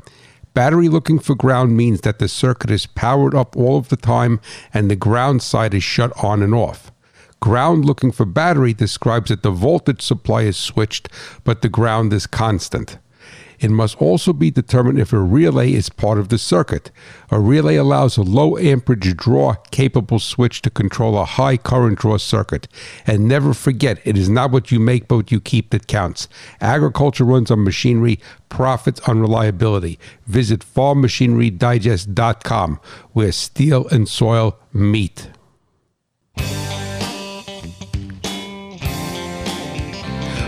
Battery 0.53 0.87
looking 0.87 1.19
for 1.19 1.35
ground 1.35 1.75
means 1.75 1.99
that 2.01 2.19
the 2.19 2.29
circuit 2.29 2.71
is 2.71 2.85
powered 2.85 3.35
up 3.35 3.57
all 3.57 3.77
of 3.77 3.89
the 3.89 3.97
time 3.97 4.39
and 4.73 4.89
the 4.89 4.95
ground 4.95 5.41
side 5.41 5.73
is 5.73 5.83
shut 5.83 6.13
on 6.23 6.41
and 6.41 6.55
off. 6.55 6.89
Ground 7.39 7.85
looking 7.85 8.11
for 8.11 8.25
battery 8.25 8.73
describes 8.73 9.29
that 9.29 9.43
the 9.43 9.51
voltage 9.51 10.01
supply 10.01 10.41
is 10.41 10.57
switched, 10.57 11.07
but 11.43 11.61
the 11.61 11.69
ground 11.69 12.11
is 12.13 12.27
constant. 12.27 12.97
It 13.59 13.71
must 13.71 13.99
also 13.99 14.33
be 14.33 14.51
determined 14.51 14.99
if 14.99 15.11
a 15.11 15.19
relay 15.19 15.73
is 15.73 15.89
part 15.89 16.19
of 16.19 16.29
the 16.29 16.37
circuit. 16.37 16.91
A 17.31 17.39
relay 17.39 17.75
allows 17.75 18.15
a 18.17 18.21
low 18.21 18.55
amperage 18.57 19.17
draw 19.17 19.55
capable 19.71 20.19
switch 20.19 20.61
to 20.61 20.69
control 20.69 21.17
a 21.17 21.25
high 21.25 21.57
current 21.57 21.97
draw 21.97 22.17
circuit. 22.17 22.67
And 23.07 23.27
never 23.27 23.55
forget, 23.55 23.99
it 24.05 24.15
is 24.15 24.29
not 24.29 24.51
what 24.51 24.71
you 24.71 24.79
make, 24.79 25.07
but 25.07 25.15
what 25.15 25.31
you 25.31 25.41
keep 25.41 25.71
that 25.71 25.87
counts. 25.87 26.27
Agriculture 26.61 27.23
runs 27.23 27.49
on 27.49 27.63
machinery, 27.63 28.19
profits 28.49 28.99
on 29.01 29.19
reliability. 29.19 29.97
Visit 30.27 30.59
farmmachinerydigest.com, 30.59 32.79
where 33.13 33.31
steel 33.31 33.87
and 33.87 34.07
soil 34.07 34.59
meet. 34.71 35.31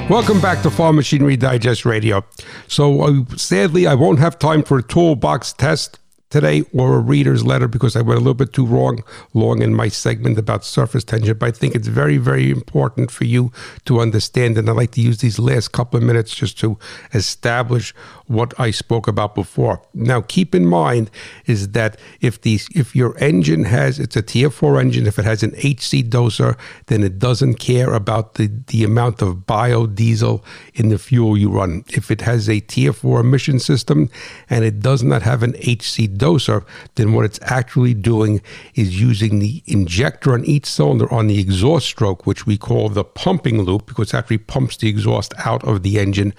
Welcome 0.09 0.41
back 0.41 0.63
to 0.63 0.71
Farm 0.71 0.95
Machinery 0.95 1.37
Digest 1.37 1.85
Radio. 1.85 2.25
So, 2.67 3.01
uh, 3.01 3.25
sadly, 3.37 3.85
I 3.85 3.93
won't 3.93 4.17
have 4.17 4.39
time 4.39 4.63
for 4.63 4.79
a 4.79 4.83
toolbox 4.83 5.53
test 5.53 5.99
today 6.29 6.63
or 6.73 6.95
a 6.95 6.99
reader's 6.99 7.43
letter 7.43 7.67
because 7.67 7.95
I 7.95 8.01
went 8.01 8.17
a 8.17 8.21
little 8.21 8.33
bit 8.33 8.53
too 8.53 8.65
wrong 8.65 9.03
long 9.33 9.61
in 9.61 9.73
my 9.73 9.87
segment 9.87 10.37
about 10.37 10.63
surface 10.63 11.03
tension. 11.03 11.37
But 11.37 11.47
I 11.47 11.51
think 11.51 11.75
it's 11.75 11.87
very, 11.87 12.17
very 12.17 12.51
important 12.51 13.11
for 13.11 13.25
you 13.25 13.51
to 13.85 13.99
understand. 13.99 14.57
And 14.57 14.69
I'd 14.69 14.75
like 14.75 14.91
to 14.91 15.01
use 15.01 15.19
these 15.19 15.39
last 15.39 15.71
couple 15.71 15.97
of 15.97 16.03
minutes 16.03 16.35
just 16.35 16.59
to 16.59 16.77
establish 17.13 17.93
what 18.27 18.53
I 18.59 18.69
spoke 18.71 19.07
about 19.07 19.33
before. 19.33 19.81
Now, 19.93 20.21
keep 20.21 20.53
in 20.53 20.65
mind 20.65 21.09
is 21.47 21.69
that 21.69 21.99
if 22.21 22.41
these 22.41 22.69
if 22.75 22.95
your 22.95 23.17
engine 23.17 23.63
has 23.63 23.99
it's 23.99 24.15
a 24.15 24.21
Tier 24.21 24.51
4 24.51 24.79
engine, 24.79 25.07
if 25.07 25.17
it 25.17 25.25
has 25.25 25.41
an 25.41 25.51
HC 25.55 26.05
doser, 26.07 26.57
then 26.87 27.03
it 27.03 27.17
doesn't 27.17 27.55
care 27.55 27.93
about 27.93 28.35
the, 28.35 28.51
the 28.67 28.83
amount 28.83 29.21
of 29.21 29.47
biodiesel 29.47 30.43
in 30.75 30.89
the 30.89 30.99
fuel 30.99 31.37
you 31.37 31.49
run. 31.49 31.83
If 31.89 32.11
it 32.11 32.21
has 32.21 32.47
a 32.47 32.59
Tier 32.59 32.93
4 32.93 33.21
emission 33.21 33.59
system 33.59 34.09
and 34.49 34.63
it 34.63 34.79
does 34.79 35.01
not 35.01 35.23
have 35.23 35.41
an 35.41 35.55
HC 35.55 36.18
doser, 36.19 36.65
then 36.95 37.13
what 37.13 37.25
it's 37.25 37.39
actually 37.43 37.93
doing 37.93 38.41
is 38.75 38.99
using 38.99 39.39
the 39.39 39.63
injector 39.65 40.33
on 40.33 40.45
each 40.45 40.65
cylinder 40.65 41.11
on 41.11 41.27
the 41.27 41.39
exhaust 41.39 41.87
stroke, 41.87 42.25
which 42.25 42.45
we 42.45 42.57
call 42.57 42.89
the 42.89 43.03
pumping 43.03 43.61
loop, 43.61 43.85
because 43.85 44.13
it 44.13 44.17
actually 44.17 44.37
pumps 44.37 44.77
the 44.77 44.89
exhaust 44.89 45.33
out 45.45 45.63
of 45.63 45.83
the 45.83 45.99
engine 45.99 46.33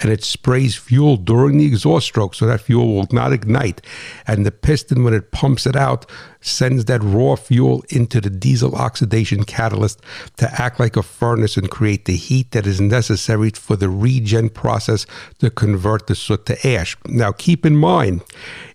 and 0.00 0.10
it 0.10 0.24
sprays 0.24 0.76
fuel 0.76 1.16
during 1.16 1.58
the 1.58 1.66
exhaust 1.66 2.06
stroke 2.06 2.34
so 2.34 2.46
that 2.46 2.60
fuel 2.60 2.94
will 2.94 3.08
not 3.12 3.32
ignite. 3.32 3.80
And 4.26 4.44
the 4.44 4.52
piston, 4.52 5.04
when 5.04 5.14
it 5.14 5.30
pumps 5.30 5.66
it 5.66 5.76
out, 5.76 6.06
sends 6.44 6.84
that 6.84 7.02
raw 7.02 7.34
fuel 7.34 7.82
into 7.88 8.20
the 8.20 8.28
diesel 8.28 8.74
oxidation 8.76 9.44
catalyst 9.44 10.00
to 10.36 10.48
act 10.60 10.78
like 10.78 10.96
a 10.96 11.02
furnace 11.02 11.56
and 11.56 11.70
create 11.70 12.04
the 12.04 12.16
heat 12.16 12.50
that 12.50 12.66
is 12.66 12.80
necessary 12.80 13.50
for 13.50 13.76
the 13.76 13.88
regen 13.88 14.50
process 14.50 15.06
to 15.38 15.50
convert 15.50 16.06
the 16.06 16.14
soot 16.14 16.44
to 16.46 16.68
ash. 16.68 16.96
Now, 17.06 17.32
keep 17.32 17.64
in 17.64 17.76
mind 17.76 18.22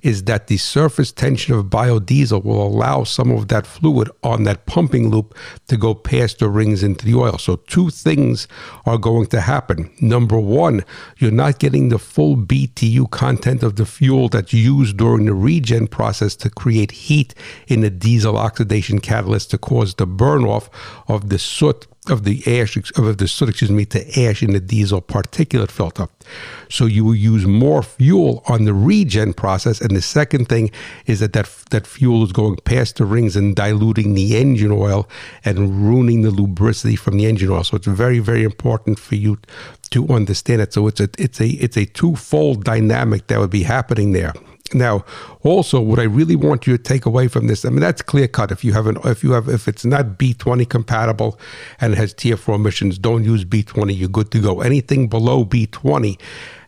is 0.02 0.24
that 0.24 0.48
the 0.48 0.58
surface 0.58 1.12
tension 1.12 1.54
of 1.54 1.66
biodiesel 1.66 2.44
will 2.44 2.66
allow 2.66 3.04
some 3.04 3.32
of 3.32 3.50
that 3.50 3.68
fluid 3.68 4.10
on 4.24 4.44
that 4.44 4.66
pumping 4.66 5.10
loop 5.10 5.36
to 5.68 5.78
go 5.78 5.94
past 5.94 6.40
the 6.40 6.50
rings 6.50 6.82
into 6.82 7.06
the 7.06 7.16
oil. 7.16 7.38
So, 7.38 7.58
two 7.58 7.90
things 7.90 8.48
are 8.86 8.98
going 8.98 9.28
to 9.28 9.42
happen. 9.42 9.92
Number 10.02 10.40
one, 10.40 10.84
you're 11.20 11.32
not 11.32 11.60
getting 11.60 11.90
the 11.90 12.00
full 12.00 12.38
BTU 12.38 13.12
content 13.12 13.62
of 13.62 13.76
the 13.76 13.86
fuel 13.86 14.30
that's 14.30 14.54
used 14.54 14.98
during 14.98 15.26
the 15.26 15.34
regen 15.34 15.88
process 15.88 16.36
to 16.38 16.50
create 16.50 16.92
heat 16.92 17.36
in 17.68 17.82
the 17.82 17.90
diesel 17.90 18.38
oxidation 18.38 19.00
catalyst 19.00 19.52
to 19.52 19.58
cause 19.58 19.94
the 19.96 20.08
burn 20.08 20.46
off 20.46 20.70
of 21.08 21.30
the 21.30 21.38
soot 21.38 21.88
of 22.08 22.24
the 22.24 22.42
ash 22.60 22.78
of 22.78 23.18
the 23.18 23.28
soot, 23.28 23.50
excuse 23.50 23.70
me, 23.70 23.86
to 23.86 24.22
ash 24.22 24.42
in 24.42 24.52
the 24.52 24.60
diesel 24.60 25.02
particulate 25.02 25.70
filter. 25.70 26.08
So 26.70 26.86
you 26.86 27.04
will 27.04 27.16
use 27.16 27.46
more 27.46 27.84
fuel 27.84 28.42
on 28.48 28.66
the 28.66 28.74
regen 28.74 29.34
process. 29.34 29.82
And 29.82 29.96
the 29.96 30.02
second 30.02 30.48
thing 30.48 30.72
is 31.06 31.20
that 31.20 31.34
that, 31.34 31.50
that 31.72 31.86
fuel 31.86 32.24
is 32.24 32.32
going 32.32 32.58
past 32.64 32.98
the 32.98 33.06
rings 33.06 33.36
and 33.36 33.56
diluting 33.56 34.14
the 34.14 34.38
engine 34.38 34.72
oil 34.72 35.08
and 35.44 35.86
ruining 35.86 36.22
the 36.22 36.32
lubricity 36.32 36.98
from 36.98 37.18
the 37.18 37.26
engine 37.26 37.50
oil. 37.50 37.64
So 37.64 37.78
it's 37.78 37.88
very, 37.88 38.20
very 38.20 38.44
important 38.44 38.98
for 38.98 39.16
you 39.16 39.38
to 39.92 40.08
understand 40.08 40.62
it. 40.62 40.74
So 40.74 40.88
it's 40.88 41.00
a 41.00 41.10
it's 41.18 41.42
a 41.42 41.48
it's 41.48 41.78
a 41.78 41.86
twofold 41.86 42.64
dynamic 42.64 43.28
that 43.28 43.40
would 43.40 43.50
be 43.50 43.64
happening 43.64 44.14
there. 44.14 44.34
Now, 44.74 45.04
also, 45.44 45.80
what 45.82 46.00
I 46.00 46.04
really 46.04 46.36
want 46.36 46.68
you 46.68 46.78
to 46.78 46.84
take 46.84 47.06
away 47.06 47.28
from 47.28 47.48
this, 47.48 47.66
I 47.66 47.70
mean, 47.70 47.80
that's 47.80 48.02
clear 48.02 48.28
cut. 48.28 48.52
If 48.52 48.64
you 48.64 48.74
have 48.74 48.88
an, 48.88 48.98
if 49.06 49.24
you 49.24 49.32
have, 49.32 49.50
if 49.50 49.68
it's 49.68 49.86
not 49.86 50.18
B20 50.18 50.70
compatible 50.70 51.40
and 51.82 51.94
it 51.94 51.98
has 51.98 52.14
Tier 52.14 52.38
4 52.38 52.56
emissions, 52.56 52.98
don't 52.98 53.24
use 53.24 53.46
B20. 53.46 53.98
You're 53.98 54.10
good 54.10 54.32
to 54.32 54.42
go. 54.42 54.62
Anything 54.62 55.08
below 55.08 55.46
B20 55.46 56.20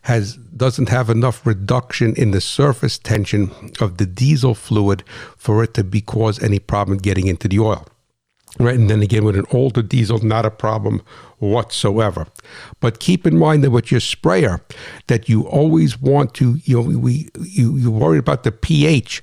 has 0.02 0.36
doesn't 0.36 0.88
have 0.88 1.08
enough 1.08 1.46
reduction 1.46 2.14
in 2.16 2.32
the 2.32 2.40
surface 2.40 2.98
tension 2.98 3.50
of 3.80 3.98
the 3.98 4.06
diesel 4.06 4.54
fluid 4.54 5.02
for 5.36 5.62
it 5.62 5.74
to 5.74 5.84
be 5.84 6.00
cause 6.00 6.42
any 6.42 6.58
problem 6.58 6.98
getting 6.98 7.26
into 7.26 7.48
the 7.48 7.58
oil. 7.58 7.86
Right, 8.58 8.74
and 8.74 8.90
then 8.90 9.02
again, 9.02 9.24
with 9.24 9.36
an 9.36 9.46
older 9.50 9.80
diesel, 9.80 10.18
not 10.18 10.44
a 10.44 10.50
problem 10.50 11.00
whatsoever. 11.38 12.26
But 12.80 13.00
keep 13.00 13.26
in 13.26 13.38
mind 13.38 13.64
that 13.64 13.70
with 13.70 13.90
your 13.90 14.00
sprayer, 14.00 14.60
that 15.06 15.26
you 15.28 15.42
always 15.42 15.98
want 16.00 16.34
to, 16.34 16.58
you 16.64 16.76
know, 16.76 16.98
we 16.98 17.30
you 17.40 17.76
you 17.76 17.90
worry 17.90 18.18
about 18.18 18.42
the 18.42 18.52
pH 18.52 19.22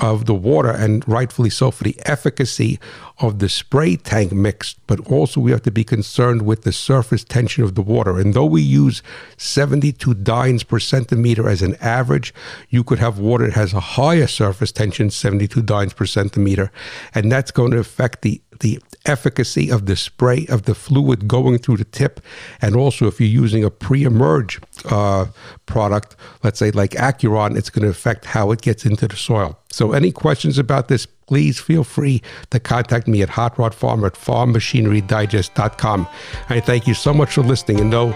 of 0.00 0.26
the 0.26 0.34
water, 0.34 0.70
and 0.70 1.06
rightfully 1.08 1.50
so 1.50 1.70
for 1.70 1.82
the 1.82 1.96
efficacy 2.04 2.78
of 3.18 3.40
the 3.40 3.48
spray 3.48 3.96
tank 3.96 4.32
mix, 4.32 4.74
but 4.86 5.00
also 5.10 5.40
we 5.40 5.50
have 5.50 5.62
to 5.62 5.72
be 5.72 5.82
concerned 5.82 6.42
with 6.42 6.62
the 6.62 6.72
surface 6.72 7.24
tension 7.24 7.64
of 7.64 7.74
the 7.74 7.82
water. 7.82 8.18
And 8.18 8.32
though 8.32 8.44
we 8.44 8.62
use 8.62 9.02
72 9.38 10.14
dynes 10.14 10.62
per 10.62 10.78
centimeter 10.78 11.48
as 11.48 11.62
an 11.62 11.74
average, 11.80 12.32
you 12.68 12.84
could 12.84 13.00
have 13.00 13.18
water 13.18 13.46
that 13.46 13.54
has 13.54 13.72
a 13.72 13.80
higher 13.80 14.28
surface 14.28 14.70
tension, 14.70 15.10
72 15.10 15.62
dynes 15.62 15.92
per 15.92 16.06
centimeter, 16.06 16.70
and 17.12 17.32
that's 17.32 17.50
going 17.50 17.72
to 17.72 17.78
affect 17.78 18.22
the 18.22 18.40
the 18.60 18.80
efficacy 19.06 19.70
of 19.70 19.86
the 19.86 19.96
spray 19.96 20.46
of 20.48 20.62
the 20.62 20.74
fluid 20.74 21.28
going 21.28 21.58
through 21.58 21.78
the 21.78 21.84
tip, 21.84 22.20
and 22.60 22.76
also 22.76 23.06
if 23.06 23.20
you're 23.20 23.28
using 23.28 23.64
a 23.64 23.70
pre-emerge 23.70 24.60
uh, 24.86 25.26
product, 25.66 26.16
let's 26.42 26.58
say 26.58 26.70
like 26.70 26.92
Acuron, 26.92 27.56
it's 27.56 27.70
going 27.70 27.84
to 27.84 27.88
affect 27.88 28.24
how 28.24 28.50
it 28.50 28.60
gets 28.60 28.84
into 28.84 29.08
the 29.08 29.16
soil. 29.16 29.58
So, 29.70 29.92
any 29.92 30.12
questions 30.12 30.58
about 30.58 30.88
this? 30.88 31.06
Please 31.06 31.60
feel 31.60 31.84
free 31.84 32.22
to 32.50 32.58
contact 32.58 33.06
me 33.06 33.20
at 33.20 33.28
Hot 33.28 33.58
Rod 33.58 33.74
Farmer 33.74 34.06
at 34.06 34.14
farmmachinerydigest.com. 34.14 36.08
I 36.48 36.60
thank 36.60 36.86
you 36.86 36.94
so 36.94 37.12
much 37.12 37.34
for 37.34 37.42
listening 37.42 37.80
and 37.80 37.90
know 37.90 38.10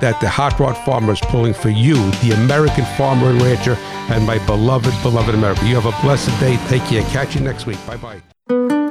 that 0.00 0.18
the 0.22 0.28
Hot 0.28 0.58
Rod 0.58 0.76
Farmer 0.86 1.12
is 1.12 1.20
pulling 1.20 1.52
for 1.52 1.68
you, 1.68 1.96
the 2.22 2.32
American 2.34 2.86
farmer 2.96 3.28
and 3.28 3.42
rancher, 3.42 3.76
and 4.10 4.26
my 4.26 4.44
beloved, 4.46 4.94
beloved 5.02 5.34
America. 5.34 5.66
You 5.66 5.78
have 5.78 5.86
a 5.86 6.02
blessed 6.02 6.28
day. 6.40 6.56
Take 6.68 6.82
care. 6.84 7.02
Catch 7.10 7.34
you 7.34 7.42
next 7.42 7.66
week. 7.66 7.78
Bye 7.86 7.98
bye. 7.98 8.22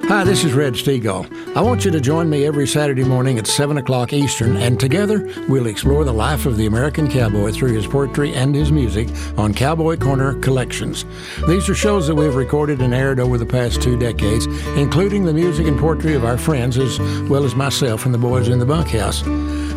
Hi, 0.08 0.24
this 0.24 0.44
is 0.44 0.54
Red 0.54 0.76
Steagall. 0.76 1.26
I 1.58 1.62
want 1.62 1.84
you 1.84 1.90
to 1.90 2.00
join 2.00 2.30
me 2.30 2.46
every 2.46 2.68
Saturday 2.68 3.04
morning 3.04 3.40
at 3.40 3.48
7 3.48 3.80
o'clock 3.80 4.14
Eastern, 4.14 4.56
and 4.56 4.80
together 4.80 5.28
we'll 5.50 5.66
explore 5.66 6.04
the 6.04 6.14
life 6.14 6.46
of 6.46 6.58
the 6.58 6.68
American 6.68 7.10
cowboy 7.10 7.52
through 7.52 7.74
his 7.74 7.88
poetry 7.88 8.32
and 8.36 8.54
his 8.54 8.72
music 8.72 9.10
on 9.36 9.52
Cowboy 9.52 9.98
Corner 9.98 10.40
Collections. 10.42 11.06
These 11.48 11.68
are 11.70 11.74
shows 11.74 12.06
that 12.06 12.14
we've 12.14 12.36
recorded 12.36 12.82
and 12.82 12.94
aired 12.94 13.20
over 13.20 13.40
the 13.40 13.48
past 13.48 13.82
two 13.82 13.98
decades, 13.98 14.46
including 14.78 15.26
the 15.26 15.34
music 15.34 15.66
and 15.66 15.80
poetry 15.80 16.14
of 16.14 16.24
our 16.24 16.38
friends 16.38 16.78
as 16.78 17.00
well 17.28 17.44
as 17.44 17.56
myself 17.56 18.06
and 18.06 18.14
the 18.14 18.20
boys 18.20 18.48
in 18.48 18.60
the 18.60 18.66
bunkhouse. 18.66 19.24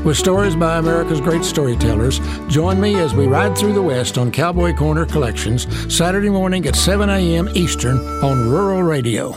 With 0.04 0.18
stories 0.18 0.54
by 0.54 0.76
America's 0.76 1.22
great 1.22 1.42
storytellers, 1.42 2.20
join 2.48 2.78
me 2.78 2.96
as 2.96 3.14
we 3.14 3.26
ride 3.26 3.56
through 3.56 3.72
the 3.72 3.82
West 3.82 4.18
on 4.18 4.30
Cowboy 4.30 4.74
Corner 4.74 5.06
Collections, 5.06 5.66
Saturday 5.92 6.28
morning 6.28 6.66
at 6.66 6.76
7 6.76 7.08
a.m. 7.08 7.48
Eastern 7.54 7.96
on 8.22 8.50
Rural 8.50 8.82
Radio. 8.82 9.34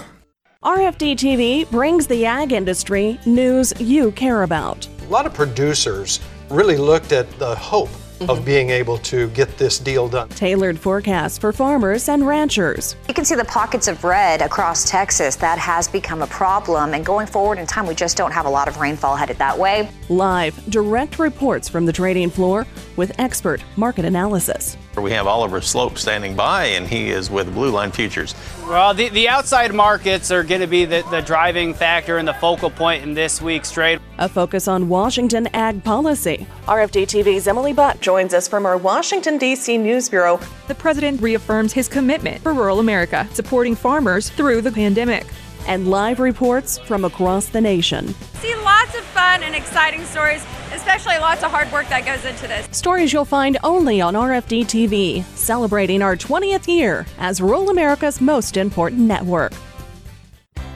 RFD 0.64 1.14
TV 1.14 1.72
brings 1.72 2.06
the 2.06 2.24
ag 2.24 2.52
industry 2.52 3.20
news 3.26 3.74
you 3.80 4.12
care 4.12 4.44
about. 4.44 4.88
A 5.02 5.08
lot 5.08 5.26
of 5.26 5.34
producers 5.34 6.20
really 6.52 6.78
looked 6.78 7.14
at 7.14 7.28
the 7.40 7.56
hope 7.56 7.90
mm-hmm. 7.90 8.30
of 8.30 8.46
being 8.46 8.70
able 8.70 9.00
to 9.00 9.30
get 9.30 9.58
this 9.58 9.80
deal 9.80 10.08
done. 10.08 10.30
Tailored 10.30 10.78
forecasts 10.78 11.40
for 11.40 11.52
farmers 11.52 12.10
and 12.10 12.28
ranchers. 12.28 12.96
You 13.08 13.16
can 13.16 13.26
see 13.26 13.34
the 13.34 13.46
pockets 13.46 13.88
of 13.88 14.04
red 14.04 14.44
across 14.44 14.88
Texas. 14.88 15.36
That 15.36 15.58
has 15.58 15.88
become 15.88 16.22
a 16.22 16.28
problem, 16.28 16.94
and 16.94 17.04
going 17.04 17.26
forward 17.26 17.58
in 17.58 17.66
time, 17.66 17.88
we 17.88 17.96
just 17.96 18.16
don't 18.16 18.32
have 18.32 18.46
a 18.46 18.50
lot 18.50 18.68
of 18.68 18.78
rainfall 18.78 19.16
headed 19.16 19.40
that 19.40 19.58
way. 19.58 19.90
Live, 20.10 20.64
direct 20.70 21.18
reports 21.18 21.70
from 21.70 21.88
the 21.88 21.94
trading 21.94 22.30
floor 22.30 22.68
with 22.98 23.20
expert 23.20 23.64
market 23.78 24.06
analysis. 24.06 24.78
We 24.98 25.12
have 25.12 25.26
Oliver 25.26 25.62
Sloup 25.62 25.98
standing 25.98 26.36
by, 26.36 26.66
and 26.66 26.86
he 26.86 27.10
is 27.12 27.30
with 27.30 27.54
Blue 27.54 27.72
Line 27.72 27.92
Futures. 27.92 28.36
Well, 28.68 28.94
the, 28.94 29.08
the 29.08 29.30
outside 29.30 29.74
markets 29.74 30.32
are 30.32 30.44
going 30.44 30.60
to 30.60 30.68
be 30.68 30.84
the, 30.84 31.06
the 31.10 31.22
driving 31.22 31.74
factor 31.74 32.18
and 32.18 32.28
the 32.28 32.34
focal 32.34 32.70
point 32.70 33.02
in 33.04 33.14
this 33.14 33.42
week's 33.42 33.72
trade. 33.72 34.02
A 34.18 34.28
focus 34.28 34.68
on 34.68 34.90
Washington 34.90 35.48
ag 35.54 35.82
policy. 35.84 36.46
RFD 36.66 37.04
TV's 37.04 37.48
Emily 37.48 37.72
Butt 37.72 38.02
joins 38.02 38.34
us 38.34 38.50
from 38.50 38.66
our 38.66 38.78
Washington, 38.78 39.38
D.C. 39.38 39.78
News 39.78 40.10
Bureau. 40.10 40.42
The 40.68 40.76
president 40.76 41.22
reaffirms 41.22 41.72
his 41.72 41.88
commitment 41.88 42.42
for 42.42 42.54
rural 42.54 42.82
America, 42.82 43.28
supporting 43.32 43.76
farmers 43.76 44.30
through 44.30 44.62
the 44.62 44.72
pandemic. 44.72 45.26
And 45.68 45.90
live 45.90 46.20
reports 46.20 46.80
from 46.80 47.06
across 47.06 47.48
the 47.48 47.62
nation. 47.62 48.14
See 48.40 48.54
lots 48.56 48.98
of 48.98 49.04
fun 49.06 49.44
and 49.44 49.56
exciting 49.56 50.04
stories 50.04 50.44
especially 50.74 51.18
lots 51.20 51.44
of 51.44 51.52
hard 51.52 51.72
work 51.72 51.88
that 51.90 52.06
goes 52.06 52.24
into 52.26 52.48
this. 52.48 52.68
Stories 52.76 53.14
you'll 53.14 53.26
find 53.26 53.58
only 53.64 54.02
on 54.02 54.14
RFD 54.14 54.66
TV, 54.66 55.24
celebrating 55.36 56.02
our 56.02 56.16
20th 56.16 56.68
year 56.68 57.06
as 57.18 57.42
rural 57.42 57.70
America's 57.70 58.22
most 58.22 58.58
important 58.58 59.02
network. 59.02 59.54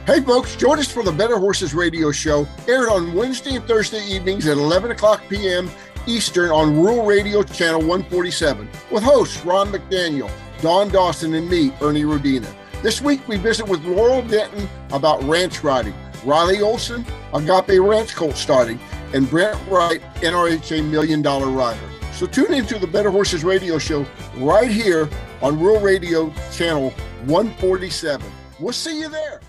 Hey 0.06 0.22
folks, 0.22 0.56
join 0.56 0.78
us 0.78 0.92
for 0.92 1.02
the 1.02 1.12
Better 1.12 1.40
Horses 1.40 1.74
Radio 1.74 2.12
Show, 2.12 2.48
aired 2.68 2.90
on 2.90 3.16
Wednesday 3.16 3.56
and 3.56 3.66
Thursday 3.66 4.06
evenings 4.06 4.46
at 4.46 4.58
11 4.58 4.92
o'clock 4.92 5.24
p.m. 5.30 5.68
Eastern 6.06 6.52
on 6.52 6.80
Rural 6.80 7.04
Radio 7.06 7.42
Channel 7.42 7.80
147, 7.80 8.70
with 8.92 9.02
hosts 9.02 9.44
Ron 9.44 9.72
McDaniel, 9.72 10.30
Don 10.62 10.90
Dawson, 10.90 11.34
and 11.34 11.50
me, 11.50 11.74
Ernie 11.82 12.04
Rodina. 12.04 12.54
This 12.84 13.02
week 13.02 13.28
we 13.28 13.38
visit 13.38 13.68
with 13.68 13.84
Laurel 13.84 14.22
Denton 14.22 14.70
about 14.92 15.24
ranch 15.24 15.64
riding, 15.64 15.96
Riley 16.24 16.62
Olson, 16.62 17.04
Agape 17.34 17.82
Ranch 17.82 18.14
Colt 18.14 18.36
starting, 18.36 18.80
and 19.14 19.30
Brent 19.30 19.60
Wright, 19.70 20.02
NRHA 20.16 20.90
Million 20.90 21.22
Dollar 21.22 21.48
Rider. 21.48 21.80
So 22.14 22.26
tune 22.26 22.54
into 22.54 22.80
the 22.80 22.88
Better 22.88 23.12
Horses 23.12 23.44
Radio 23.44 23.78
Show 23.78 24.06
right 24.38 24.70
here 24.70 25.10
on 25.42 25.60
Rural 25.60 25.82
Radio 25.82 26.34
Channel 26.52 26.92
147. 27.26 28.32
We'll 28.60 28.74
see 28.74 29.00
you 29.00 29.10
there. 29.10 29.42